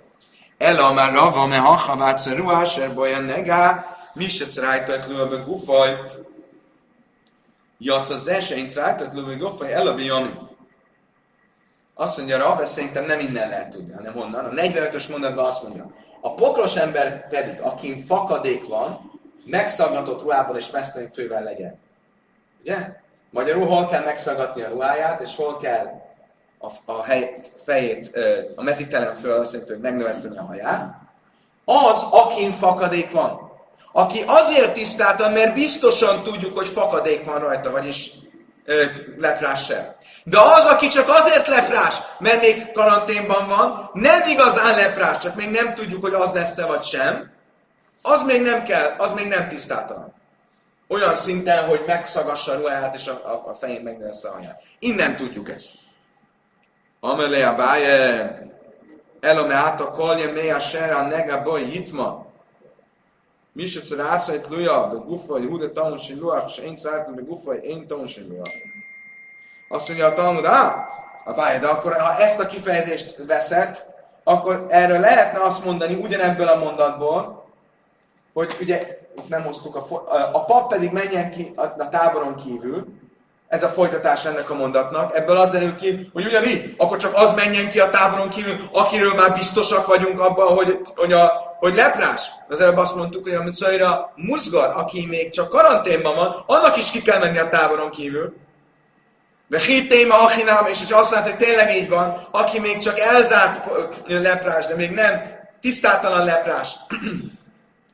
[0.58, 5.98] Ella már rava, me hachavác ruháser bolyan negá, mi se crájtajt lőbe gufaj,
[7.78, 9.94] jac az esényt crájtajt lőbe gufaj, ella.
[11.94, 14.44] Azt mondja Rav, szerintem nem innen lehet tudni, hanem honnan.
[14.44, 15.90] A 45-ös mondatban azt mondja,
[16.20, 19.08] a pokros ember pedig, akin fakadék van,
[19.50, 21.78] megszaggatott ruhában és mesztelen fővel legyen.
[22.60, 22.76] Ugye?
[23.30, 25.86] Magyarul hol kell megszaggatni a ruháját, és hol kell
[26.58, 27.34] a, a hely,
[27.64, 28.18] fejét,
[28.56, 30.94] a mezitelen föl, azt jelenti, hogy megnöveszteni a haját.
[31.64, 33.50] Az, akin fakadék van.
[33.92, 38.10] Aki azért tisztáltan, mert biztosan tudjuk, hogy fakadék van rajta, vagyis
[38.64, 38.84] ö,
[39.16, 39.94] leprás sem.
[40.24, 45.50] De az, aki csak azért leprás, mert még karanténban van, nem igazán leprás, csak még
[45.50, 47.30] nem tudjuk, hogy az lesz-e vagy sem,
[48.02, 50.12] az még nem kell, az még nem tisztátalan.
[50.88, 54.62] Olyan szinten, hogy megszagassa a ruháját, és a, a, a fején megnövesz a haját.
[54.78, 55.70] Innen tudjuk ezt.
[57.00, 58.48] Amelé a báje,
[59.20, 62.26] elome át a kolje, mely a serre, a nega boj hitma.
[63.52, 67.58] Mi se cere ászait luja, be gufaj, hude tanulsi luja, és én szeretem, be gufaj,
[67.62, 68.42] én tanulsi luja.
[69.68, 70.86] Azt mondja a Talmud, á,
[71.24, 73.86] a báj, de akkor ha ezt a kifejezést veszed,
[74.24, 77.47] akkor erről lehetne azt mondani ugyanebből a mondatból,
[78.38, 82.34] hogy ugye nem hoztuk a, fo- a a pap pedig menjen ki a, a táboron
[82.34, 82.86] kívül,
[83.48, 86.74] ez a folytatás ennek a mondatnak, ebből az derül ki, hogy ugye mi?
[86.76, 91.12] Akkor csak az menjen ki a táboron kívül, akiről már biztosak vagyunk abban, hogy, hogy,
[91.12, 92.30] a, hogy leprás.
[92.48, 96.90] Az előbb azt mondtuk, hogy amit szóra muzgar, aki még csak karanténban van, annak is
[96.90, 98.36] ki kell menni a táboron kívül.
[99.48, 103.68] De hittéma achinám, és hogy azt mondta, hogy tényleg így van, aki még csak elzárt
[104.06, 106.76] leprás, de még nem tisztátalan leprás,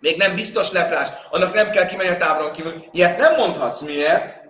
[0.04, 2.84] még nem biztos leprás, annak nem kell kimenni a táboron kívül.
[2.92, 3.80] Ilyet nem mondhatsz.
[3.80, 4.40] Miért?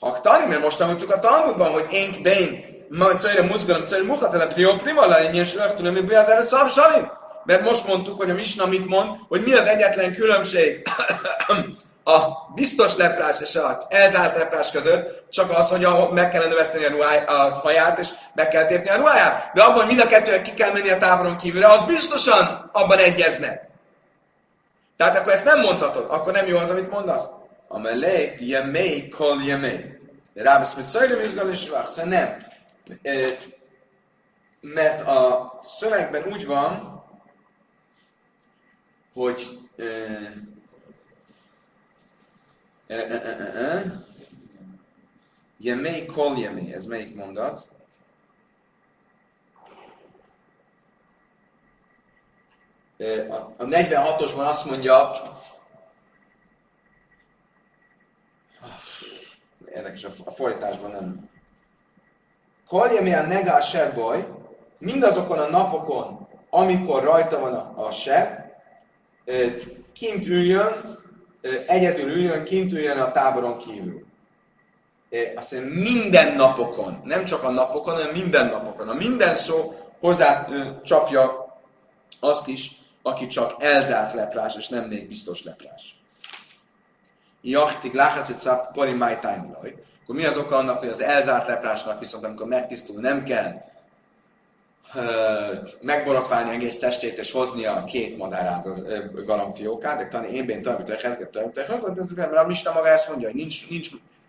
[0.00, 4.74] Haktani, mert most tanultuk a Talmudban, hogy én bein, majd szajra muzgalom, szajra muhatele prió
[4.74, 6.70] privala, én is rögtön, ami az erre szav
[7.44, 10.82] Mert most mondtuk, hogy a Misna mit mond, hogy mi az egyetlen különbség
[12.04, 12.20] a
[12.54, 17.24] biztos leprás és a elzárt leprás között, csak az, hogy meg kellene veszteni a, ruháj,
[17.26, 19.50] a haját, és meg kell tépni a ruháját.
[19.54, 22.98] De abban, hogy mind a kettő ki kell menni a táboron kívülre, az biztosan abban
[22.98, 23.67] egyezne.
[24.98, 27.24] Tehát akkor ezt nem mondhatod, akkor nem jó az, amit mondasz.
[27.68, 30.00] Amelé, jemé, kol jemé.
[30.34, 32.36] Rábesz, mit szajrem izgalmi Szóval nem.
[34.60, 37.02] Mert a szövegben úgy van,
[39.12, 39.58] hogy
[45.58, 47.68] Jemé, kol jemé, ez melyik mondat?
[53.56, 55.10] A 46-osban azt mondja,
[59.74, 61.28] érdekes, a fordításban nem.
[62.68, 64.26] Kolja a negá seboj,
[64.78, 68.38] mindazokon a napokon, amikor rajta van a, a seb,
[69.92, 70.98] kint üljön,
[71.66, 74.06] egyedül üljön, kint üljön a táboron kívül.
[75.36, 78.88] Azt mondja, minden napokon, nem csak a napokon, hanem minden napokon.
[78.88, 80.46] A minden szó hozzá
[80.84, 81.56] csapja
[82.20, 82.77] azt is,
[83.08, 86.00] aki csak elzárt leprás, és nem még biztos leprás.
[87.42, 89.18] Jachtig láthatsz, hogy száp pori máj
[90.02, 93.62] Akkor mi az oka annak, hogy az elzárt leprásnak viszont amikor megtisztul, nem kell
[95.80, 98.84] megborotválni egész testét és hozni a két madárát, az
[99.24, 101.34] galambfiókát, de talán én bén tanultam, hogy hezget,
[102.16, 103.88] mert a Mista maga ezt mondja, hogy nincs, nincs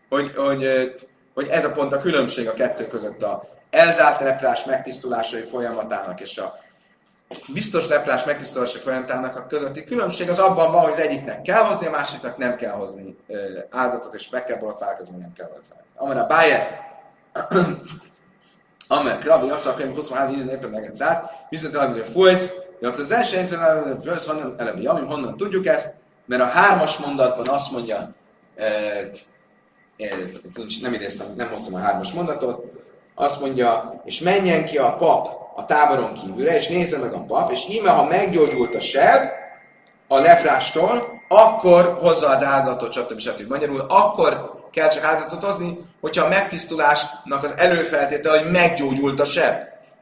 [0.10, 0.94] hogy, hogy,
[1.34, 6.38] hogy, ez a pont a különbség a kettő között a elzárt leprás megtisztulásai folyamatának és
[6.38, 6.60] a
[7.54, 10.30] biztos leprás megtisztulása folyamatának a közötti különbség.
[10.30, 13.18] Az abban van, hogy az egyiknek kell hozni, a másiknak nem kell hozni
[13.70, 15.92] áldozatot, és meg kell borotválkozni, nem kell borotválkozni.
[15.96, 16.88] Amara Bájer,
[18.88, 22.52] Amer Krabi, Acak, Könyv, 23, minden éppen neked száz, viszont el, hogy folysz,
[22.82, 25.94] az első egyszer, folysz, honnan elemi ami honnan tudjuk ezt,
[26.26, 28.14] mert a hármas mondatban azt mondja,
[30.82, 32.66] nem idéztem, nem hoztam a hármas mondatot,
[33.16, 37.52] azt mondja, és menjen ki a pap a táboron kívülre, és nézze meg a pap,
[37.52, 39.30] és íme, ha meggyógyult a seb
[40.08, 43.20] a leprástól, akkor hozza az áldozatot, stb.
[43.20, 43.50] stb.
[43.50, 49.56] Magyarul akkor kell csak áldozatot hozni, hogyha a megtisztulásnak az előfeltétele, hogy meggyógyult a seb.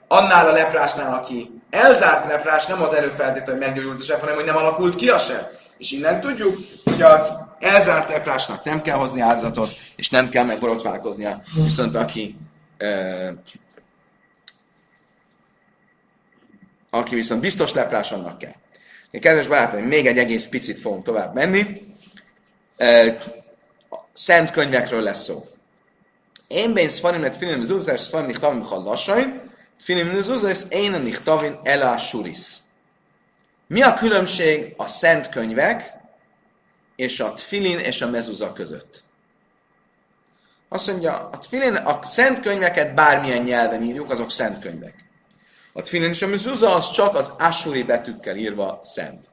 [0.08, 4.46] Annál a leprásnál, aki elzárt leprás, nem az előfeltétele, hogy meggyógyult a seb, hanem hogy
[4.46, 5.46] nem alakult ki a seb.
[5.78, 11.42] És innen tudjuk, hogy a elzárt leprásnak nem kell hozni áldozatot, és nem kell megborotválkoznia.
[11.64, 12.38] Viszont aki
[12.80, 13.30] uh,
[16.98, 18.56] aki viszont biztos leprás, annak kell.
[19.12, 21.82] Kedves barátaim, még egy egész picit fogunk tovább menni.
[24.14, 25.48] Szent könyvekről lesz szó.
[26.48, 27.62] Én ben szfanim let finim
[27.94, 29.42] és szfanim nichtavim lassain,
[29.76, 32.56] finim zuzá, és én a nichtavin elá suris.
[33.68, 35.94] Mi a különbség a szent könyvek
[36.96, 39.04] és a tfilin és a mezuza között?
[40.70, 45.06] Azt mondja, a tfilin, a szent könyveket bármilyen nyelven írjuk, azok szent könyvek.
[45.78, 49.30] A tfilin és a mezuza az csak az asuri betűkkel írva szent.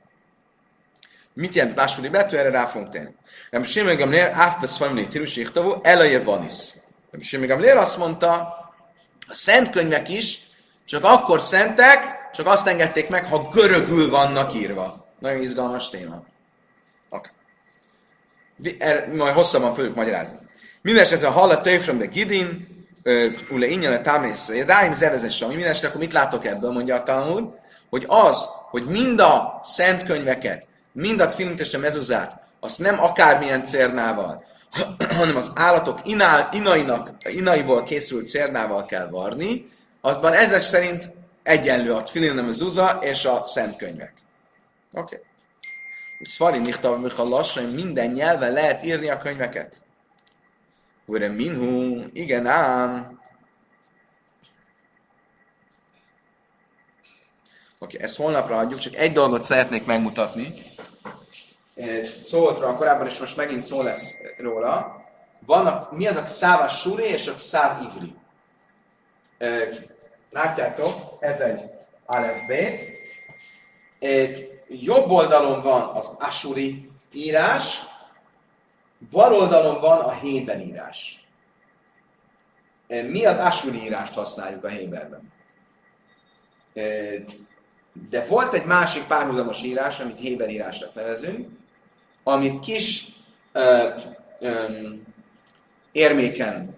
[1.33, 2.37] Mit jelent az asuri betű?
[2.37, 3.15] Erre rá fogunk térni.
[3.51, 6.75] Nem Simon Gamliel, Áfpesz Family Tirus Ichtavú, Elaje Vanis.
[7.11, 8.33] Nem Simon Gamliel azt mondta,
[9.29, 10.41] a szent könyvek is
[10.85, 15.07] csak akkor szentek, csak azt engedték meg, ha görögül vannak írva.
[15.19, 16.25] Nagyon izgalmas téma.
[17.09, 17.31] Okay.
[18.79, 20.39] Er, majd hosszabban fogjuk magyarázni.
[20.83, 22.74] Mindenesetre, a Tőfröm de Gidin,
[23.51, 27.49] ule ingyen a támész, dáim zevezes, ami mindenesetre, akkor mit látok ebből, mondja a Talmud,
[27.91, 31.31] hogy az, hogy mind a szent könyveket, mind a
[31.73, 34.45] a mezuzát, azt nem akármilyen cérnával,
[35.19, 41.11] hanem az állatok iná, inainak, inaiból készült cérnával kell varni, azban ezek szerint
[41.43, 44.13] egyenlő a tfilin, a mezuzá és a szent könyvek.
[44.93, 45.01] Oké.
[45.01, 45.19] Okay.
[46.21, 49.83] Szfari Michtav Michal lassan minden nyelven lehet írni a könyveket.
[51.07, 53.21] Ure minhu, igen ám.
[57.79, 60.55] Oké, okay, ezt holnapra adjuk, csak egy dolgot szeretnék megmutatni.
[62.25, 65.03] Szólt róla korábban, és most megint szó lesz róla.
[65.47, 68.15] Vannak, mi az a száva suri és a száv ivri.
[70.31, 71.61] Látjátok, ez egy
[72.07, 72.83] Aleph bét.
[74.69, 77.83] Jobb oldalon van az Asuri írás,
[79.11, 81.27] bal oldalon van a Héber írás.
[82.87, 85.33] Mi az Asuri írást használjuk a Héberben?
[88.11, 91.49] De volt egy másik párhuzamos írás, amit Héber írásnak nevezünk,
[92.23, 93.09] amit kis
[93.53, 93.89] ö,
[94.41, 94.67] ö,
[95.93, 96.77] érméken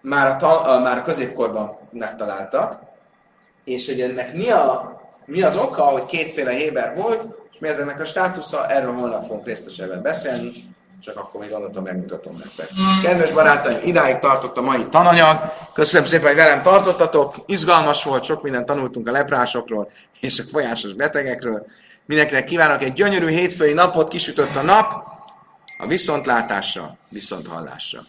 [0.00, 2.82] már a, ta, már a középkorban megtaláltak,
[3.64, 8.00] és hogy ennek mi, a, mi az oka, hogy kétféle Héber volt, és mi ezeknek
[8.00, 10.52] a státusza, erről holnap fogunk részletesebben beszélni,
[11.00, 12.68] csak akkor még alatta megmutatom nektek.
[13.02, 15.52] Kedves barátaim, idáig tartott a mai tananyag.
[15.72, 17.34] Köszönöm szépen, hogy velem tartottatok.
[17.46, 19.90] Izgalmas volt, sok mindent tanultunk a leprásokról
[20.20, 21.66] és a folyásos betegekről.
[22.06, 24.92] Mindenkinek kívánok egy gyönyörű hétfői napot, kisütött a nap,
[25.78, 28.00] a viszontlátásra, viszonthallásra.